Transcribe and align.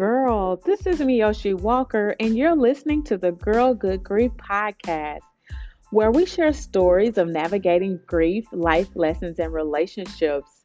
girl. 0.00 0.56
This 0.64 0.86
is 0.86 1.00
Miyoshi 1.00 1.54
Walker, 1.54 2.16
and 2.18 2.34
you're 2.34 2.56
listening 2.56 3.02
to 3.02 3.18
the 3.18 3.32
Girl 3.32 3.74
Good 3.74 4.02
Grief 4.02 4.32
podcast, 4.38 5.20
where 5.90 6.10
we 6.10 6.24
share 6.24 6.54
stories 6.54 7.18
of 7.18 7.28
navigating 7.28 8.00
grief, 8.06 8.46
life 8.50 8.88
lessons, 8.94 9.38
and 9.38 9.52
relationships. 9.52 10.64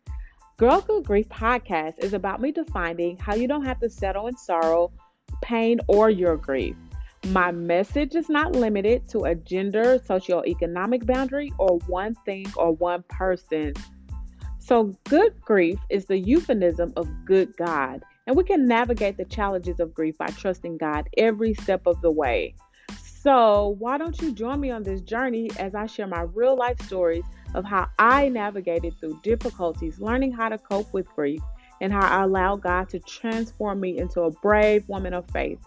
Girl 0.56 0.80
Good 0.80 1.04
Grief 1.04 1.28
podcast 1.28 2.02
is 2.02 2.14
about 2.14 2.40
me 2.40 2.54
defining 2.54 3.18
how 3.18 3.36
you 3.36 3.46
don't 3.50 3.66
have 3.66 3.82
to 3.82 3.90
settle 3.90 4.28
in 4.28 4.38
sorrow, 4.38 4.94
pain, 5.42 5.82
or 5.90 6.10
your 6.10 6.38
grief. 6.38 6.78
My 7.26 7.52
message 7.52 8.16
is 8.16 8.30
not 8.30 8.54
limited 8.54 9.10
to 9.10 9.26
a 9.26 9.36
gender, 9.36 10.00
socioeconomic 10.00 11.06
boundary, 11.06 11.52
or 11.58 11.80
one 11.88 12.16
thing 12.24 12.46
or 12.56 12.72
one 12.72 13.04
person. 13.10 13.74
So, 14.60 14.96
good 15.10 15.34
grief 15.42 15.78
is 15.90 16.06
the 16.06 16.20
euphemism 16.20 16.94
of 16.96 17.10
good 17.26 17.54
God, 17.58 18.02
and 18.28 18.36
we 18.36 18.44
can 18.44 18.68
navigate 18.68 19.18
the 19.18 19.26
challenges 19.26 19.80
of 19.80 19.94
grief 19.94 20.18
by 20.18 20.28
trusting 20.28 20.78
God 20.78 21.10
every 21.18 21.54
step 21.54 21.86
of 21.86 22.02
the 22.02 22.12
way. 22.12 22.56
So, 23.02 23.76
why 23.80 23.98
don't 23.98 24.22
you 24.22 24.34
join 24.34 24.60
me 24.60 24.70
on 24.72 24.84
this 24.84 25.02
journey 25.02 25.50
as 25.58 25.74
I 25.74 25.88
share 25.88 26.08
my 26.08 26.22
real 26.34 26.56
life 26.56 26.80
stories 26.84 27.24
of 27.56 27.66
how 27.66 27.88
I 27.98 28.30
navigated 28.30 29.00
through 29.00 29.20
difficulties, 29.24 30.00
learning 30.00 30.32
how 30.32 30.50
to 30.50 30.58
cope 30.58 30.94
with 30.94 31.08
grief, 31.16 31.42
and 31.82 31.92
how 31.92 32.06
I 32.06 32.24
allowed 32.24 32.62
God 32.62 32.90
to 32.90 33.00
transform 33.00 33.80
me 33.80 33.98
into 33.98 34.22
a 34.22 34.32
brave 34.32 34.88
woman 34.88 35.14
of 35.14 35.30
faith. 35.32 35.60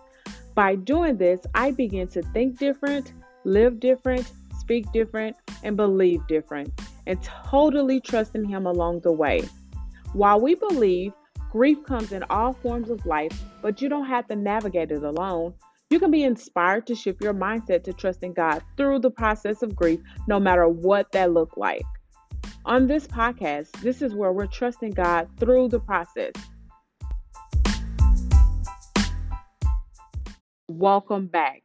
By 0.54 0.76
doing 0.76 1.16
this, 1.16 1.40
I 1.54 1.72
begin 1.72 2.08
to 2.08 2.22
think 2.22 2.58
different, 2.58 3.12
live 3.44 3.80
different, 3.80 4.30
speak 4.58 4.90
different, 4.92 5.36
and 5.62 5.76
believe 5.76 6.26
different 6.28 6.72
and 7.08 7.20
totally 7.22 8.00
trusting 8.00 8.44
Him 8.44 8.66
along 8.66 9.00
the 9.00 9.10
way. 9.10 9.48
While 10.12 10.40
we 10.40 10.54
believe 10.54 11.12
grief 11.50 11.82
comes 11.84 12.12
in 12.12 12.22
all 12.28 12.52
forms 12.52 12.90
of 12.90 13.06
life, 13.06 13.42
but 13.62 13.80
you 13.80 13.88
don't 13.88 14.06
have 14.06 14.26
to 14.28 14.36
navigate 14.36 14.90
it 14.90 15.02
alone, 15.02 15.54
you 15.90 15.98
can 15.98 16.10
be 16.10 16.22
inspired 16.22 16.86
to 16.86 16.94
shift 16.94 17.22
your 17.22 17.32
mindset 17.32 17.84
to 17.84 17.94
trusting 17.94 18.34
God 18.34 18.62
through 18.76 18.98
the 18.98 19.10
process 19.10 19.62
of 19.62 19.74
grief, 19.74 20.00
no 20.26 20.38
matter 20.38 20.68
what 20.68 21.10
that 21.12 21.32
looked 21.32 21.56
like. 21.56 21.86
On 22.66 22.86
this 22.86 23.06
podcast, 23.06 23.70
this 23.80 24.02
is 24.02 24.14
where 24.14 24.32
we're 24.32 24.46
trusting 24.46 24.90
God 24.90 25.28
through 25.38 25.68
the 25.68 25.80
process. 25.80 26.32
Welcome 30.68 31.28
back. 31.28 31.62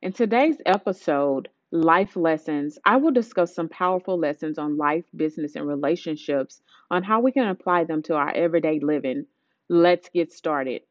In 0.00 0.12
today's 0.14 0.56
episode, 0.64 1.50
life 1.72 2.16
lessons, 2.16 2.78
I 2.84 2.96
will 2.96 3.12
discuss 3.12 3.54
some 3.54 3.68
powerful 3.68 4.18
lessons 4.18 4.58
on 4.58 4.76
life, 4.76 5.04
business, 5.14 5.56
and 5.56 5.66
relationships 5.66 6.60
on 6.90 7.02
how 7.02 7.20
we 7.20 7.32
can 7.32 7.48
apply 7.48 7.84
them 7.84 8.02
to 8.04 8.14
our 8.14 8.30
everyday 8.30 8.80
living. 8.80 9.26
Let's 9.68 10.08
get 10.08 10.32
started. 10.32 10.82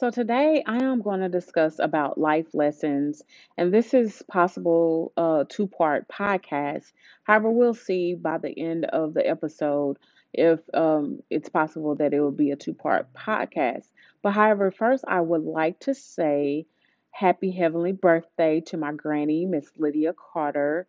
So 0.00 0.10
today 0.10 0.62
I 0.66 0.78
am 0.78 1.02
going 1.02 1.20
to 1.20 1.28
discuss 1.28 1.78
about 1.78 2.18
life 2.18 2.48
lessons, 2.52 3.22
and 3.56 3.72
this 3.72 3.94
is 3.94 4.22
possible 4.28 5.12
uh, 5.16 5.44
two-part 5.48 6.08
podcast. 6.08 6.92
However, 7.22 7.50
we'll 7.50 7.74
see 7.74 8.14
by 8.14 8.38
the 8.38 8.52
end 8.58 8.86
of 8.86 9.14
the 9.14 9.26
episode 9.26 9.98
if 10.32 10.58
um, 10.74 11.20
it's 11.30 11.48
possible 11.48 11.94
that 11.94 12.12
it 12.12 12.20
will 12.20 12.32
be 12.32 12.50
a 12.50 12.56
two-part 12.56 13.12
podcast. 13.14 13.86
But 14.20 14.32
however, 14.32 14.72
first 14.72 15.04
I 15.06 15.20
would 15.20 15.44
like 15.44 15.78
to 15.80 15.94
say 15.94 16.66
happy 17.14 17.50
heavenly 17.52 17.92
birthday 17.92 18.60
to 18.62 18.76
my 18.76 18.92
granny, 18.92 19.46
Miss 19.46 19.70
Lydia 19.78 20.14
Carter. 20.14 20.86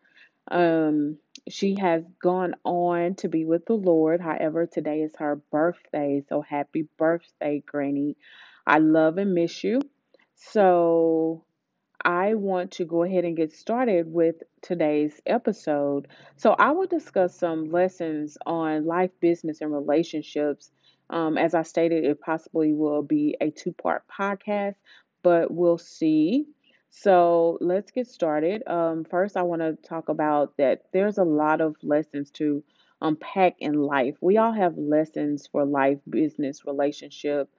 Um, 0.50 1.18
she 1.50 1.76
has 1.80 2.04
gone 2.22 2.56
on 2.64 3.16
to 3.16 3.30
be 3.30 3.46
with 3.46 3.66
the 3.66 3.74
Lord. 3.76 4.22
However, 4.22 4.66
today 4.66 5.02
is 5.02 5.16
her 5.18 5.38
birthday. 5.52 6.24
So 6.30 6.42
happy 6.42 6.88
birthday, 6.98 7.64
Granny. 7.66 8.18
I 8.68 8.80
love 8.80 9.18
and 9.18 9.34
miss 9.34 9.64
you. 9.64 9.82
So 10.36 11.46
I 12.06 12.36
want 12.36 12.72
to 12.74 12.86
go 12.86 13.04
ahead 13.04 13.26
and 13.26 13.36
get 13.36 13.52
started 13.52 14.12
with 14.12 14.36
today's 14.62 15.20
episode. 15.26 16.08
So 16.38 16.52
I 16.54 16.72
will 16.72 16.88
discuss 16.88 17.38
some 17.38 17.72
lessons 17.72 18.38
on 18.46 18.86
life, 18.86 19.12
business, 19.20 19.62
and 19.62 19.74
relationships. 19.74 20.72
Um, 21.10 21.38
as 21.38 21.54
I 21.54 21.64
stated, 21.64 22.06
it 22.06 22.22
possibly 22.22 22.74
will 22.74 23.02
be 23.04 23.38
a 23.42 23.52
two 23.52 23.74
part 23.74 24.04
podcast, 24.08 24.76
but 25.26 25.52
we'll 25.52 25.80
see. 25.80 26.48
So 26.92 27.58
let's 27.62 27.92
get 27.92 28.08
started. 28.08 28.64
Um, 28.68 29.06
first, 29.06 29.38
I 29.38 29.44
want 29.44 29.62
to 29.64 29.78
talk 29.90 30.10
about 30.10 30.58
that 30.58 30.84
there's 30.94 31.20
a 31.20 31.26
lot 31.26 31.62
of 31.62 31.76
lessons 31.84 32.32
to 32.34 32.64
unpack 33.02 33.56
in 33.60 33.74
life. 33.76 34.16
We 34.22 34.38
all 34.38 34.54
have 34.54 34.78
lessons 34.78 35.48
for 35.48 35.66
life, 35.66 36.00
business, 36.10 36.66
relationship, 36.66 37.50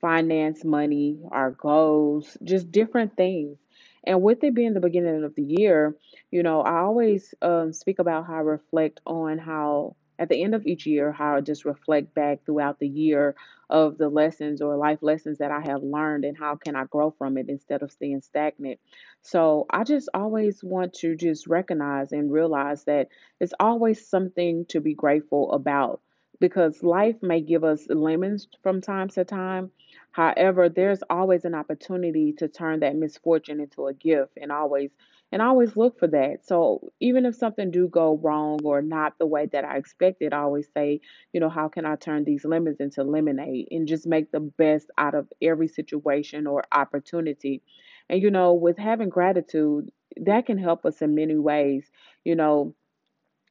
finance, 0.00 0.64
money, 0.64 1.20
our 1.30 1.52
goals, 1.52 2.36
just 2.44 2.72
different 2.72 3.16
things. 3.16 3.58
And 4.04 4.22
with 4.22 4.42
it 4.44 4.54
being 4.54 4.74
the 4.74 4.80
beginning 4.80 5.24
of 5.24 5.34
the 5.36 5.44
year, 5.44 5.96
you 6.30 6.42
know, 6.42 6.62
I 6.62 6.80
always 6.80 7.34
um, 7.42 7.72
speak 7.72 7.98
about 8.00 8.26
how 8.26 8.34
I 8.36 8.40
reflect 8.40 9.00
on 9.06 9.38
how 9.38 9.96
at 10.18 10.28
the 10.28 10.42
end 10.42 10.54
of 10.54 10.66
each 10.66 10.86
year, 10.86 11.12
how 11.12 11.36
I 11.36 11.40
just 11.40 11.64
reflect 11.64 12.14
back 12.14 12.44
throughout 12.44 12.78
the 12.78 12.88
year 12.88 13.34
of 13.70 13.98
the 13.98 14.08
lessons 14.08 14.60
or 14.60 14.76
life 14.76 14.98
lessons 15.02 15.38
that 15.38 15.50
I 15.50 15.60
have 15.60 15.82
learned 15.82 16.24
and 16.24 16.36
how 16.36 16.56
can 16.56 16.76
I 16.76 16.84
grow 16.84 17.10
from 17.10 17.38
it 17.38 17.48
instead 17.48 17.82
of 17.82 17.90
staying 17.90 18.20
stagnant. 18.20 18.78
So 19.22 19.66
I 19.70 19.84
just 19.84 20.08
always 20.14 20.62
want 20.62 20.94
to 20.94 21.16
just 21.16 21.46
recognize 21.46 22.12
and 22.12 22.30
realize 22.30 22.84
that 22.84 23.08
it's 23.40 23.54
always 23.58 24.06
something 24.06 24.66
to 24.66 24.80
be 24.80 24.94
grateful 24.94 25.52
about 25.52 26.00
because 26.40 26.82
life 26.82 27.16
may 27.22 27.40
give 27.40 27.64
us 27.64 27.86
lemons 27.88 28.48
from 28.62 28.80
time 28.80 29.08
to 29.10 29.24
time. 29.24 29.70
However, 30.10 30.68
there's 30.68 31.02
always 31.08 31.44
an 31.44 31.54
opportunity 31.54 32.32
to 32.34 32.48
turn 32.48 32.80
that 32.80 32.96
misfortune 32.96 33.60
into 33.60 33.86
a 33.86 33.94
gift 33.94 34.32
and 34.40 34.52
always 34.52 34.90
and 35.32 35.42
I 35.42 35.46
always 35.46 35.76
look 35.76 35.98
for 35.98 36.06
that. 36.08 36.46
So 36.46 36.92
even 37.00 37.26
if 37.26 37.34
something 37.34 37.70
do 37.72 37.88
go 37.88 38.18
wrong 38.18 38.60
or 38.64 38.82
not 38.82 39.18
the 39.18 39.26
way 39.26 39.46
that 39.46 39.64
I 39.64 39.78
expected, 39.78 40.32
I 40.34 40.40
always 40.40 40.68
say, 40.74 41.00
you 41.32 41.40
know, 41.40 41.48
how 41.48 41.68
can 41.68 41.86
I 41.86 41.96
turn 41.96 42.24
these 42.24 42.44
lemons 42.44 42.78
into 42.80 43.02
lemonade 43.02 43.68
and 43.70 43.88
just 43.88 44.06
make 44.06 44.30
the 44.30 44.40
best 44.40 44.90
out 44.98 45.14
of 45.14 45.28
every 45.42 45.68
situation 45.68 46.46
or 46.46 46.64
opportunity. 46.72 47.62
And 48.10 48.22
you 48.22 48.30
know, 48.30 48.54
with 48.54 48.78
having 48.78 49.08
gratitude, 49.08 49.90
that 50.18 50.46
can 50.46 50.58
help 50.58 50.84
us 50.86 51.02
in 51.02 51.14
many 51.14 51.36
ways. 51.38 51.90
You 52.24 52.36
know, 52.36 52.74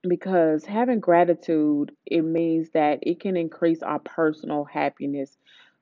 because 0.08 0.66
having 0.66 1.00
gratitude 1.00 1.92
it 2.06 2.22
means 2.24 2.70
that 2.72 3.00
it 3.04 3.20
can 3.20 3.38
increase 3.38 3.84
our 3.84 4.00
personal 4.00 4.64
happiness 4.66 5.38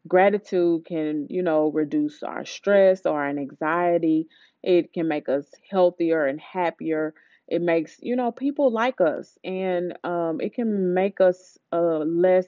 Gratitude 0.08 0.86
can, 0.88 1.28
you 1.30 1.44
know, 1.44 1.72
reduce 1.72 2.24
our 2.24 2.44
stress 2.46 3.06
or 3.06 3.22
our 3.22 3.30
anxiety. 3.30 4.28
It 4.64 4.94
can 4.94 5.08
make 5.08 5.30
us 5.30 5.46
healthier 5.70 6.26
and 6.26 6.40
happier. 6.40 7.14
It 7.48 7.62
makes, 7.62 7.98
you 8.02 8.16
know, 8.16 8.32
people 8.32 8.72
like 8.72 9.02
us 9.02 9.38
and 9.44 9.98
um, 10.04 10.40
it 10.42 10.54
can 10.54 10.94
make 10.94 11.20
us 11.22 11.58
uh, 11.72 12.00
less 12.00 12.46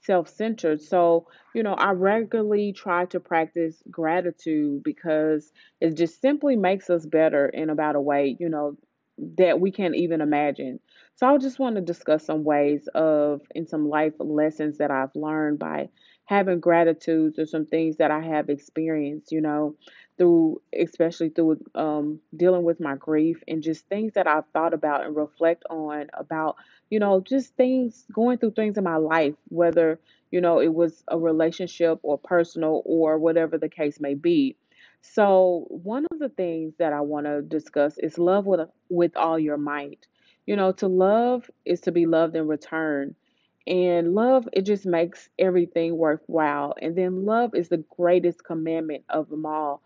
self 0.00 0.28
centered. 0.28 0.82
So, 0.82 1.26
you 1.54 1.62
know, 1.62 1.74
I 1.74 1.92
regularly 1.92 2.72
try 2.72 3.06
to 3.06 3.20
practice 3.20 3.82
gratitude 3.90 4.82
because 4.82 5.52
it 5.80 5.96
just 5.96 6.20
simply 6.20 6.56
makes 6.56 6.90
us 6.90 7.06
better 7.06 7.46
in 7.46 7.70
about 7.70 7.96
a 7.96 8.00
way, 8.00 8.36
you 8.38 8.48
know, 8.48 8.76
that 9.38 9.60
we 9.60 9.70
can't 9.70 9.94
even 9.94 10.20
imagine. 10.20 10.80
So, 11.14 11.26
I 11.28 11.38
just 11.38 11.58
want 11.58 11.76
to 11.76 11.80
discuss 11.80 12.24
some 12.26 12.44
ways 12.44 12.88
of 12.94 13.40
and 13.54 13.68
some 13.68 13.88
life 13.88 14.14
lessons 14.18 14.78
that 14.78 14.90
I've 14.90 15.14
learned 15.14 15.58
by 15.58 15.88
having 16.26 16.58
gratitudes 16.60 17.38
or 17.38 17.46
some 17.46 17.66
things 17.66 17.96
that 17.98 18.10
I 18.10 18.20
have 18.20 18.48
experienced, 18.48 19.30
you 19.30 19.40
know, 19.40 19.76
through 20.16 20.60
especially 20.78 21.28
through 21.30 21.58
um, 21.74 22.20
dealing 22.36 22.62
with 22.62 22.80
my 22.80 22.96
grief 22.96 23.42
and 23.48 23.62
just 23.62 23.86
things 23.88 24.12
that 24.14 24.26
I've 24.26 24.46
thought 24.52 24.74
about 24.74 25.04
and 25.04 25.16
reflect 25.16 25.64
on 25.70 26.06
about, 26.14 26.56
you 26.90 27.00
know, 27.00 27.20
just 27.20 27.54
things 27.56 28.04
going 28.12 28.38
through 28.38 28.52
things 28.52 28.78
in 28.78 28.84
my 28.84 28.96
life, 28.96 29.34
whether 29.48 29.98
you 30.30 30.40
know 30.40 30.60
it 30.60 30.72
was 30.72 31.02
a 31.08 31.18
relationship 31.18 31.98
or 32.02 32.18
personal 32.18 32.82
or 32.84 33.18
whatever 33.18 33.58
the 33.58 33.68
case 33.68 34.00
may 34.00 34.14
be. 34.14 34.56
So 35.02 35.66
one 35.68 36.06
of 36.10 36.18
the 36.18 36.28
things 36.30 36.74
that 36.78 36.92
I 36.92 37.00
want 37.00 37.26
to 37.26 37.42
discuss 37.42 37.98
is 37.98 38.18
love 38.18 38.46
with 38.46 38.68
with 38.88 39.16
all 39.16 39.38
your 39.38 39.58
might. 39.58 40.06
You 40.46 40.56
know, 40.56 40.72
to 40.72 40.88
love 40.88 41.50
is 41.64 41.80
to 41.82 41.92
be 41.92 42.06
loved 42.06 42.36
in 42.36 42.46
return. 42.46 43.14
And 43.66 44.14
love, 44.14 44.46
it 44.52 44.62
just 44.62 44.84
makes 44.84 45.30
everything 45.38 45.96
worthwhile. 45.96 46.74
And 46.82 46.94
then 46.96 47.24
love 47.24 47.54
is 47.54 47.68
the 47.70 47.82
greatest 47.96 48.44
commandment 48.44 49.04
of 49.08 49.30
them 49.30 49.46
all 49.46 49.82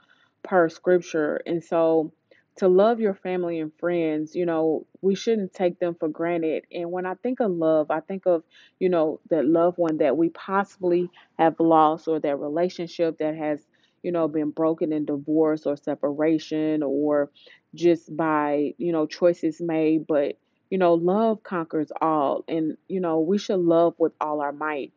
per 0.48 0.70
scripture. 0.70 1.40
And 1.46 1.62
so 1.64 2.12
to 2.56 2.68
love 2.68 3.00
your 3.00 3.14
family 3.14 3.60
and 3.60 3.72
friends, 3.78 4.34
you 4.34 4.46
know, 4.46 4.86
we 5.02 5.14
shouldn't 5.14 5.54
take 5.54 5.78
them 5.80 5.96
for 5.98 6.08
granted. 6.08 6.64
And 6.72 6.90
when 6.92 7.06
I 7.06 7.14
think 7.14 7.40
of 7.40 7.52
love, 7.52 7.90
I 7.90 8.00
think 8.00 8.26
of, 8.26 8.44
you 8.80 8.88
know, 8.88 9.20
that 9.30 9.46
loved 9.46 9.78
one 9.78 9.98
that 9.98 10.16
we 10.16 10.30
possibly 10.30 11.10
have 11.38 11.60
lost 11.60 12.08
or 12.08 12.20
that 12.20 12.40
relationship 12.40 13.18
that 13.18 13.36
has, 13.36 13.66
you 14.02 14.12
know, 14.12 14.28
been 14.28 14.50
broken 14.50 14.92
in 14.92 15.06
divorce 15.06 15.66
or 15.66 15.76
separation 15.76 16.82
or 16.82 17.30
just 17.74 18.16
by, 18.16 18.74
you 18.78 18.92
know, 18.92 19.06
choices 19.06 19.60
made. 19.60 20.06
But 20.06 20.38
you 20.70 20.78
know, 20.78 20.94
love 20.94 21.42
conquers 21.42 21.90
all, 22.00 22.44
and 22.48 22.76
you 22.88 23.00
know, 23.00 23.20
we 23.20 23.38
should 23.38 23.60
love 23.60 23.94
with 23.98 24.12
all 24.20 24.40
our 24.42 24.52
might. 24.52 24.92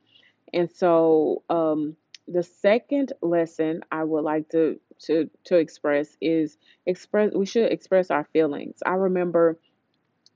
And 0.53 0.71
so, 0.71 1.43
um, 1.49 1.97
the 2.27 2.43
second 2.43 3.13
lesson 3.21 3.81
I 3.91 4.03
would 4.05 4.23
like 4.23 4.49
to 4.51 4.79
to 5.05 5.29
to 5.45 5.57
express 5.57 6.17
is 6.21 6.57
express 6.85 7.31
we 7.33 7.45
should 7.45 7.71
express 7.71 8.11
our 8.11 8.25
feelings. 8.33 8.79
I 8.85 8.93
remember 8.93 9.57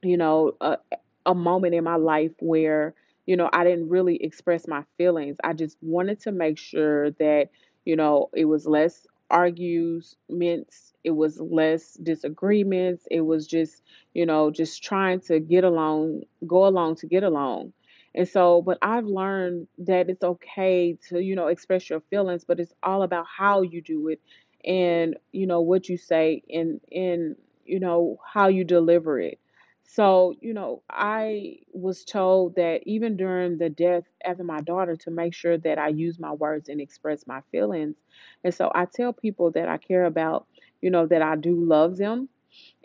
you 0.03 0.17
know, 0.17 0.53
a, 0.61 0.77
a 1.25 1.35
moment 1.35 1.75
in 1.75 1.83
my 1.83 1.95
life 1.95 2.31
where, 2.39 2.93
you 3.25 3.35
know, 3.35 3.49
I 3.51 3.63
didn't 3.63 3.89
really 3.89 4.23
express 4.23 4.67
my 4.67 4.83
feelings. 4.97 5.37
I 5.43 5.53
just 5.53 5.77
wanted 5.81 6.21
to 6.21 6.31
make 6.31 6.57
sure 6.57 7.11
that, 7.11 7.49
you 7.85 7.95
know, 7.95 8.29
it 8.33 8.45
was 8.45 8.65
less 8.65 9.05
arguments, 9.29 10.93
it 11.03 11.11
was 11.11 11.39
less 11.39 11.93
disagreements, 11.95 13.07
it 13.09 13.21
was 13.21 13.47
just, 13.47 13.81
you 14.13 14.25
know, 14.25 14.51
just 14.51 14.83
trying 14.83 15.19
to 15.21 15.39
get 15.39 15.63
along, 15.63 16.21
go 16.45 16.67
along 16.67 16.95
to 16.97 17.07
get 17.07 17.23
along. 17.23 17.73
And 18.13 18.27
so, 18.27 18.61
but 18.61 18.77
I've 18.81 19.05
learned 19.05 19.67
that 19.79 20.09
it's 20.09 20.23
okay 20.23 20.97
to, 21.09 21.19
you 21.21 21.35
know, 21.35 21.47
express 21.47 21.89
your 21.89 22.01
feelings, 22.09 22.45
but 22.45 22.59
it's 22.59 22.73
all 22.81 23.03
about 23.03 23.25
how 23.27 23.61
you 23.61 23.81
do 23.81 24.07
it 24.07 24.21
and, 24.65 25.17
you 25.31 25.47
know, 25.47 25.61
what 25.61 25.89
you 25.89 25.97
say 25.97 26.43
and, 26.49 26.81
and, 26.91 27.35
you 27.65 27.79
know, 27.79 28.19
how 28.25 28.47
you 28.47 28.63
deliver 28.63 29.19
it 29.19 29.39
so, 29.87 30.35
you 30.41 30.53
know, 30.53 30.81
I 30.89 31.59
was 31.71 32.03
told 32.03 32.55
that 32.55 32.81
even 32.85 33.15
during 33.17 33.57
the 33.59 33.69
death 33.69 34.03
after 34.25 34.43
my 34.43 34.59
daughter 34.61 34.95
to 34.97 35.11
make 35.11 35.33
sure 35.33 35.57
that 35.59 35.77
I 35.77 35.89
use 35.89 36.19
my 36.19 36.31
words 36.33 36.69
and 36.69 36.81
express 36.81 37.27
my 37.27 37.41
feelings. 37.51 37.95
And 38.43 38.53
so 38.53 38.71
I 38.73 38.85
tell 38.85 39.13
people 39.13 39.51
that 39.51 39.69
I 39.69 39.77
care 39.77 40.05
about, 40.05 40.47
you 40.81 40.89
know, 40.89 41.05
that 41.05 41.21
I 41.21 41.35
do 41.35 41.55
love 41.63 41.97
them 41.97 42.29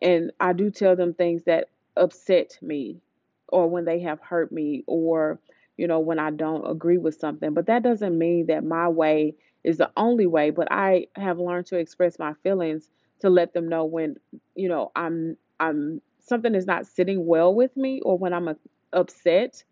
and 0.02 0.32
I 0.40 0.52
do 0.52 0.70
tell 0.70 0.96
them 0.96 1.14
things 1.14 1.44
that 1.44 1.68
upset 1.96 2.58
me 2.62 3.00
or 3.48 3.68
when 3.68 3.84
they 3.84 4.00
have 4.00 4.20
hurt 4.20 4.52
me 4.52 4.84
or, 4.86 5.40
you 5.76 5.86
know, 5.86 6.00
when 6.00 6.18
I 6.18 6.30
don't 6.30 6.68
agree 6.70 6.98
with 6.98 7.16
something. 7.18 7.54
But 7.54 7.66
that 7.66 7.82
doesn't 7.82 8.16
mean 8.16 8.46
that 8.46 8.64
my 8.64 8.88
way 8.88 9.34
is 9.64 9.78
the 9.78 9.90
only 9.96 10.26
way, 10.26 10.50
but 10.50 10.68
I 10.70 11.06
have 11.16 11.38
learned 11.38 11.66
to 11.66 11.78
express 11.78 12.18
my 12.18 12.34
feelings 12.42 12.90
to 13.20 13.30
let 13.30 13.52
them 13.52 13.68
know 13.68 13.84
when, 13.84 14.16
you 14.54 14.68
know, 14.68 14.90
I'm 14.96 15.36
I'm 15.58 16.00
something 16.20 16.54
is 16.54 16.66
not 16.66 16.86
sitting 16.86 17.26
well 17.26 17.54
with 17.54 17.76
me 17.76 18.00
or 18.02 18.16
when 18.18 18.32
I'm 18.32 18.48
uh, 18.48 18.54
upset 18.92 19.64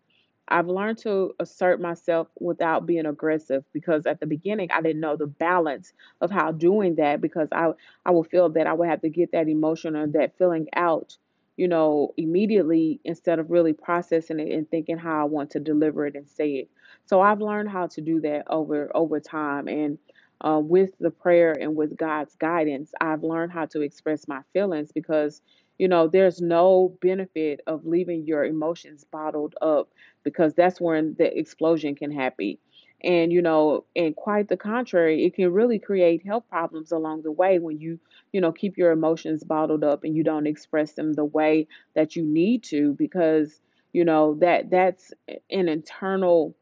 I've 0.47 0.67
learned 0.67 0.97
to 0.99 1.33
assert 1.39 1.79
myself 1.79 2.27
without 2.39 2.85
being 2.85 3.05
aggressive 3.05 3.63
because 3.71 4.05
at 4.07 4.19
the 4.19 4.25
beginning 4.25 4.71
I 4.71 4.81
didn't 4.81 4.99
know 5.01 5.15
the 5.15 5.27
balance 5.27 5.93
of 6.21 6.31
how 6.31 6.51
doing 6.51 6.95
that 6.95 7.21
because 7.21 7.49
I 7.51 7.71
I 8.05 8.11
would 8.11 8.29
feel 8.29 8.49
that 8.49 8.65
I 8.67 8.73
would 8.73 8.89
have 8.89 9.01
to 9.01 9.09
get 9.09 9.31
that 9.31 9.47
emotion 9.47 9.95
or 9.95 10.07
that 10.07 10.37
feeling 10.37 10.67
out, 10.75 11.17
you 11.55 11.67
know, 11.67 12.13
immediately 12.17 12.99
instead 13.03 13.37
of 13.39 13.51
really 13.51 13.73
processing 13.73 14.39
it 14.39 14.51
and 14.51 14.69
thinking 14.69 14.97
how 14.97 15.21
I 15.21 15.25
want 15.25 15.51
to 15.51 15.59
deliver 15.59 16.07
it 16.07 16.15
and 16.15 16.27
say 16.27 16.51
it. 16.53 16.69
So 17.09 17.21
I've 17.21 17.41
learned 17.41 17.69
how 17.69 17.87
to 17.87 18.01
do 18.01 18.21
that 18.21 18.43
over 18.51 18.91
over 18.95 19.19
time 19.19 19.67
and 19.67 19.97
uh, 20.41 20.61
with 20.63 20.91
the 20.99 21.09
prayer 21.09 21.53
and 21.59 21.75
with 21.75 21.97
God's 21.97 22.35
guidance, 22.35 22.91
I've 23.01 23.23
learned 23.23 23.51
how 23.51 23.65
to 23.65 23.81
express 23.81 24.27
my 24.27 24.41
feelings 24.53 24.91
because 24.91 25.41
you 25.79 25.87
know 25.87 26.07
there's 26.07 26.39
no 26.39 26.95
benefit 27.01 27.61
of 27.65 27.83
leaving 27.87 28.27
your 28.27 28.45
emotions 28.45 29.05
bottled 29.11 29.55
up 29.59 29.89
because 30.23 30.53
that's 30.53 30.79
when 30.79 31.15
the 31.17 31.35
explosion 31.35 31.95
can 31.95 32.11
happen. 32.11 32.59
And 33.03 33.33
you 33.33 33.41
know, 33.41 33.85
and 33.95 34.15
quite 34.15 34.47
the 34.47 34.57
contrary, 34.57 35.25
it 35.25 35.33
can 35.33 35.51
really 35.51 35.79
create 35.79 36.23
health 36.23 36.43
problems 36.47 36.91
along 36.91 37.23
the 37.23 37.31
way 37.31 37.57
when 37.57 37.79
you, 37.79 37.99
you 38.33 38.39
know, 38.39 38.51
keep 38.51 38.77
your 38.77 38.91
emotions 38.91 39.43
bottled 39.43 39.83
up 39.83 40.03
and 40.03 40.15
you 40.15 40.23
don't 40.23 40.45
express 40.45 40.93
them 40.93 41.13
the 41.13 41.25
way 41.25 41.67
that 41.95 42.15
you 42.15 42.23
need 42.23 42.61
to 42.65 42.93
because, 42.99 43.61
you 43.93 44.05
know, 44.05 44.35
that 44.41 44.69
that's 44.69 45.11
an 45.49 45.69
internal 45.69 46.55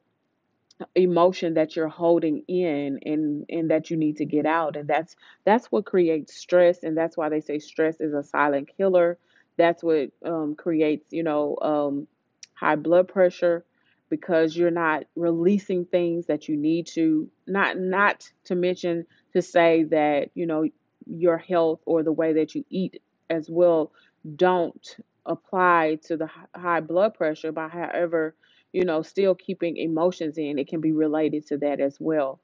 emotion 0.95 1.55
that 1.55 1.75
you're 1.75 1.87
holding 1.87 2.43
in 2.47 2.99
and 3.05 3.45
and 3.49 3.71
that 3.71 3.89
you 3.89 3.97
need 3.97 4.17
to 4.17 4.25
get 4.25 4.45
out. 4.45 4.75
And 4.75 4.87
that's 4.87 5.15
that's 5.45 5.67
what 5.71 5.85
creates 5.85 6.35
stress. 6.35 6.83
And 6.83 6.97
that's 6.97 7.17
why 7.17 7.29
they 7.29 7.41
say 7.41 7.59
stress 7.59 7.99
is 7.99 8.13
a 8.13 8.23
silent 8.23 8.69
killer. 8.77 9.17
That's 9.57 9.83
what 9.83 10.11
um, 10.25 10.55
creates 10.55 11.11
you 11.11 11.23
know 11.23 11.57
um, 11.61 12.07
high 12.53 12.75
blood 12.75 13.07
pressure 13.07 13.65
because 14.09 14.55
you're 14.55 14.71
not 14.71 15.03
releasing 15.15 15.85
things 15.85 16.27
that 16.27 16.47
you 16.47 16.55
need 16.55 16.87
to. 16.87 17.29
Not 17.47 17.77
not 17.77 18.29
to 18.45 18.55
mention 18.55 19.05
to 19.33 19.41
say 19.41 19.83
that 19.85 20.29
you 20.35 20.45
know 20.45 20.67
your 21.05 21.37
health 21.37 21.79
or 21.85 22.03
the 22.03 22.11
way 22.11 22.33
that 22.33 22.53
you 22.55 22.65
eat 22.69 23.01
as 23.29 23.49
well 23.49 23.91
don't 24.35 24.97
apply 25.25 25.99
to 26.05 26.17
the 26.17 26.29
high 26.55 26.79
blood 26.79 27.13
pressure 27.13 27.51
but 27.51 27.69
however 27.69 28.35
you 28.77 28.85
know, 28.85 29.01
still 29.03 29.35
keeping 29.35 29.77
emotions 29.77 30.37
in, 30.37 30.59
it 30.59 30.69
can 30.69 30.81
be 30.81 30.93
related 30.93 31.47
to 31.47 31.57
that 31.59 31.81
as 31.81 31.97
well. 31.99 32.39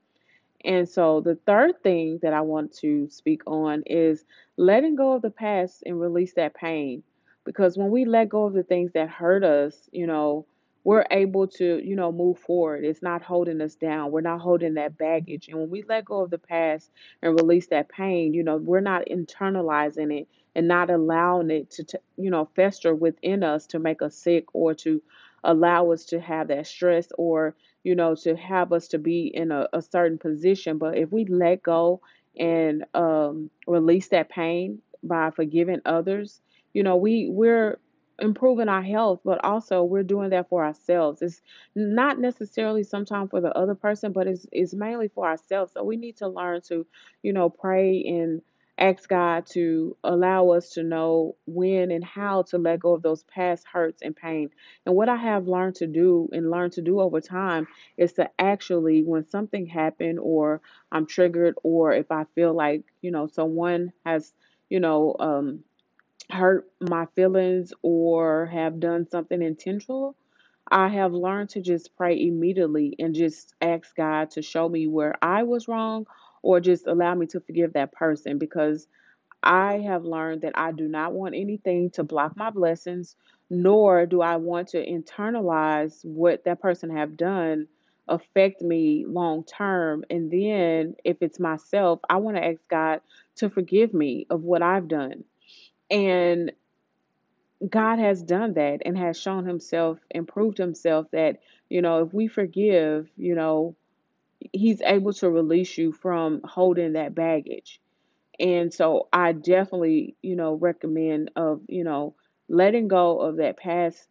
And 0.65 0.89
so 0.89 1.21
the 1.21 1.35
third 1.47 1.81
thing 1.83 2.19
that 2.23 2.33
I 2.33 2.41
want 2.41 2.73
to 2.79 3.09
speak 3.09 3.43
on 3.47 3.83
is 3.85 4.25
letting 4.57 4.95
go 4.95 5.13
of 5.13 5.23
the 5.23 5.31
past 5.31 5.83
and 5.85 6.01
release 6.01 6.33
that 6.35 6.55
pain. 6.55 7.03
Because 7.45 7.77
when 7.77 7.91
we 7.91 8.05
let 8.05 8.29
go 8.29 8.45
of 8.45 8.53
the 8.53 8.63
things 8.63 8.93
that 8.93 9.09
hurt 9.09 9.43
us, 9.43 9.89
you 9.93 10.07
know, 10.07 10.47
we're 10.85 11.05
able 11.11 11.47
to, 11.47 11.81
you 11.85 11.95
know, 11.95 12.11
move 12.11 12.39
forward. 12.39 12.85
It's 12.85 13.03
not 13.03 13.23
holding 13.23 13.61
us 13.61 13.75
down. 13.75 14.11
We're 14.11 14.21
not 14.21 14.41
holding 14.41 14.75
that 14.75 14.97
baggage. 14.97 15.49
And 15.49 15.59
when 15.59 15.69
we 15.69 15.83
let 15.87 16.05
go 16.05 16.21
of 16.21 16.31
the 16.31 16.39
past 16.39 16.91
and 17.21 17.33
release 17.39 17.67
that 17.69 17.89
pain, 17.89 18.33
you 18.33 18.43
know, 18.43 18.57
we're 18.57 18.81
not 18.81 19.05
internalizing 19.11 20.21
it 20.21 20.27
and 20.55 20.67
not 20.67 20.89
allowing 20.91 21.51
it 21.51 21.71
to, 21.71 21.85
t- 21.85 21.99
you 22.17 22.31
know, 22.31 22.49
fester 22.55 22.95
within 22.95 23.43
us 23.43 23.67
to 23.67 23.79
make 23.79 24.01
us 24.03 24.15
sick 24.17 24.45
or 24.53 24.73
to 24.75 25.01
allow 25.43 25.91
us 25.91 26.05
to 26.05 26.19
have 26.19 26.47
that 26.49 26.67
stress 26.67 27.07
or 27.17 27.55
you 27.83 27.95
know, 27.95 28.15
to 28.15 28.35
have 28.35 28.71
us 28.71 28.87
to 28.89 28.97
be 28.97 29.27
in 29.33 29.51
a, 29.51 29.67
a 29.73 29.81
certain 29.81 30.17
position. 30.17 30.77
But 30.77 30.97
if 30.97 31.11
we 31.11 31.25
let 31.25 31.63
go 31.63 32.01
and 32.37 32.85
um, 32.93 33.49
release 33.67 34.07
that 34.09 34.29
pain 34.29 34.79
by 35.03 35.31
forgiving 35.31 35.81
others, 35.85 36.41
you 36.73 36.83
know, 36.83 36.95
we 36.95 37.27
we're 37.29 37.79
improving 38.19 38.69
our 38.69 38.81
health, 38.81 39.19
but 39.25 39.43
also 39.43 39.83
we're 39.83 40.03
doing 40.03 40.29
that 40.29 40.47
for 40.47 40.63
ourselves. 40.63 41.21
It's 41.21 41.41
not 41.75 42.19
necessarily 42.19 42.83
sometimes 42.83 43.31
for 43.31 43.41
the 43.41 43.51
other 43.57 43.75
person, 43.75 44.11
but 44.13 44.27
it's 44.27 44.45
it's 44.51 44.73
mainly 44.73 45.09
for 45.09 45.27
ourselves. 45.27 45.73
So 45.73 45.83
we 45.83 45.97
need 45.97 46.17
to 46.17 46.27
learn 46.27 46.61
to, 46.69 46.85
you 47.21 47.33
know, 47.33 47.49
pray 47.49 48.03
and 48.05 48.41
ask 48.77 49.07
God 49.09 49.45
to 49.53 49.95
allow 50.03 50.49
us 50.49 50.71
to 50.71 50.83
know 50.83 51.35
when 51.45 51.91
and 51.91 52.03
how 52.03 52.43
to 52.43 52.57
let 52.57 52.79
go 52.79 52.93
of 52.93 53.01
those 53.03 53.23
past 53.23 53.65
hurts 53.71 54.01
and 54.01 54.15
pain. 54.15 54.49
And 54.85 54.95
what 54.95 55.09
I 55.09 55.15
have 55.15 55.47
learned 55.47 55.75
to 55.75 55.87
do 55.87 56.29
and 56.33 56.51
learned 56.51 56.73
to 56.73 56.81
do 56.81 56.99
over 56.99 57.21
time 57.21 57.67
is 57.97 58.13
to 58.13 58.29
actually, 58.39 59.03
when 59.03 59.27
something 59.29 59.65
happened 59.67 60.19
or 60.19 60.61
I'm 60.91 61.05
triggered, 61.05 61.55
or 61.63 61.93
if 61.93 62.11
I 62.11 62.25
feel 62.35 62.53
like, 62.53 62.83
you 63.01 63.11
know, 63.11 63.27
someone 63.27 63.93
has, 64.05 64.33
you 64.69 64.79
know, 64.79 65.15
um, 65.19 65.63
hurt 66.29 66.69
my 66.81 67.05
feelings 67.15 67.73
or 67.81 68.47
have 68.47 68.79
done 68.79 69.07
something 69.09 69.41
intentional, 69.41 70.15
I 70.71 70.89
have 70.89 71.13
learned 71.13 71.49
to 71.51 71.61
just 71.61 71.95
pray 71.95 72.19
immediately 72.27 72.95
and 72.99 73.15
just 73.15 73.53
ask 73.61 73.95
God 73.95 74.31
to 74.31 74.41
show 74.41 74.67
me 74.69 74.87
where 74.87 75.15
I 75.21 75.43
was 75.43 75.67
wrong 75.67 76.07
or 76.43 76.59
just 76.59 76.87
allow 76.87 77.15
me 77.15 77.25
to 77.27 77.39
forgive 77.41 77.73
that 77.73 77.93
person 77.93 78.37
because 78.37 78.87
I 79.41 79.79
have 79.79 80.05
learned 80.05 80.41
that 80.43 80.53
I 80.55 80.71
do 80.71 80.87
not 80.87 81.13
want 81.13 81.35
anything 81.35 81.89
to 81.91 82.03
block 82.03 82.37
my 82.37 82.51
blessings, 82.51 83.15
nor 83.49 84.05
do 84.05 84.21
I 84.21 84.37
want 84.37 84.69
to 84.69 84.85
internalize 84.85 86.05
what 86.05 86.45
that 86.45 86.61
person 86.61 86.95
have 86.95 87.17
done 87.17 87.67
affect 88.07 88.61
me 88.61 89.05
long 89.07 89.43
term. 89.45 90.03
And 90.09 90.31
then 90.31 90.95
if 91.03 91.17
it's 91.21 91.39
myself, 91.39 91.99
I 92.09 92.17
want 92.17 92.37
to 92.37 92.45
ask 92.45 92.59
God 92.69 93.01
to 93.37 93.49
forgive 93.49 93.93
me 93.93 94.27
of 94.29 94.43
what 94.43 94.61
I've 94.61 94.87
done. 94.87 95.23
And 95.89 96.51
God 97.69 97.99
has 97.99 98.21
done 98.21 98.53
that 98.55 98.81
and 98.85 98.97
has 98.97 99.19
shown 99.19 99.45
himself 99.45 99.99
and 100.11 100.27
proved 100.27 100.57
himself 100.57 101.07
that, 101.11 101.39
you 101.69 101.81
know, 101.81 102.03
if 102.03 102.13
we 102.13 102.27
forgive, 102.27 103.09
you 103.15 103.35
know, 103.35 103.75
he's 104.51 104.81
able 104.81 105.13
to 105.13 105.29
release 105.29 105.77
you 105.77 105.91
from 105.91 106.41
holding 106.43 106.93
that 106.93 107.15
baggage. 107.15 107.79
And 108.39 108.73
so 108.73 109.07
I 109.13 109.31
definitely, 109.33 110.15
you 110.21 110.35
know, 110.35 110.55
recommend 110.55 111.31
of, 111.35 111.61
you 111.67 111.83
know, 111.83 112.15
letting 112.49 112.87
go 112.87 113.19
of 113.19 113.37
that 113.37 113.57
past 113.57 114.07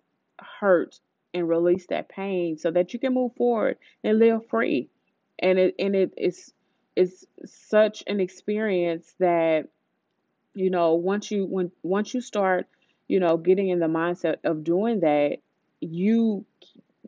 hurt 0.61 0.99
and 1.35 1.49
release 1.49 1.87
that 1.89 2.09
pain 2.09 2.59
so 2.59 2.71
that 2.71 2.93
you 2.93 2.99
can 3.01 3.15
move 3.15 3.35
forward 3.37 3.79
and 4.05 4.19
live 4.19 4.47
free. 4.49 4.89
And 5.39 5.59
it 5.59 5.75
and 5.79 5.97
it 5.97 6.13
is 6.17 6.53
it's 6.97 7.27
such 7.47 8.05
an 8.07 8.21
experience 8.21 9.15
that, 9.19 9.69
you 10.55 10.71
know, 10.71 10.95
once 10.95 11.31
you 11.31 11.47
when 11.47 11.73
once 11.83 12.15
you 12.15 12.21
start, 12.21 12.67
you 13.09 13.21
know, 13.21 13.37
getting 13.37 13.69
in 13.69 13.81
the 13.81 13.87
mindset 13.87 14.37
of 14.45 14.65
doing 14.65 15.01
that, 15.01 15.39
you 15.81 16.45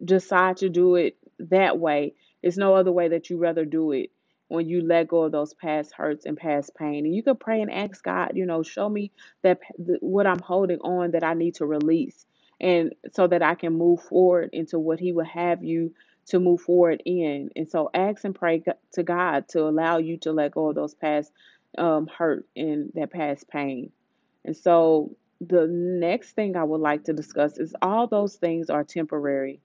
decide 0.05 0.59
to 0.59 0.69
do 0.69 0.97
it 0.97 1.17
that 1.39 1.79
way. 1.79 2.15
There's 2.45 2.59
no 2.59 2.75
other 2.75 2.93
way 2.93 3.09
that 3.09 3.31
you 3.31 3.39
rather 3.39 3.65
do 3.65 3.93
it 3.93 4.11
when 4.49 4.69
you 4.69 4.83
let 4.83 5.09
go 5.09 5.23
of 5.23 5.33
those 5.33 5.55
past 5.55 5.95
hurts 5.95 6.27
and 6.27 6.37
past 6.37 6.75
pain. 6.77 7.07
And 7.07 7.15
you 7.15 7.23
can 7.23 7.37
pray 7.37 7.63
and 7.63 7.73
ask 7.73 8.05
God, 8.05 8.33
you 8.35 8.45
know, 8.45 8.63
show 8.63 8.87
me 8.87 9.13
that 9.41 9.61
what 9.79 10.27
I'm 10.27 10.41
holding 10.41 10.79
on 10.81 11.13
that 11.13 11.25
I 11.25 11.33
need 11.33 11.55
to 11.55 11.65
release 11.65 12.27
and 12.61 12.95
so 13.15 13.27
that 13.29 13.43
I 13.43 13.55
can 13.55 13.73
move 13.73 14.03
forward 14.03 14.51
into 14.53 14.79
what 14.79 15.01
he 15.01 15.11
would 15.11 15.27
have 15.29 15.65
you 15.65 15.95
to 16.27 16.39
move 16.39 16.61
forward 16.61 17.03
in. 17.07 17.49
And 17.57 17.71
so 17.71 17.89
ask 17.95 18.23
and 18.25 18.35
pray 18.35 18.63
to 18.93 19.03
God 19.03 19.49
to 19.49 19.63
allow 19.63 19.97
you 19.97 20.19
to 20.19 20.33
let 20.33 20.53
go 20.53 20.69
of 20.69 20.75
those 20.75 20.95
past 20.95 21.33
um, 21.79 22.09
hurt 22.09 22.47
and 22.55 22.93
that 22.95 23.11
past 23.11 23.49
pain. 23.49 23.91
And 24.45 24.55
so 24.55 25.17
the 25.41 25.67
next 25.67 26.33
thing 26.33 26.57
I 26.57 26.65
would 26.65 26.83
like 26.83 27.05
to 27.05 27.15
discuss 27.15 27.57
is 27.57 27.75
all 27.81 28.07
those 28.07 28.37
things 28.37 28.69
are 28.69 28.85
temporary 28.85 29.63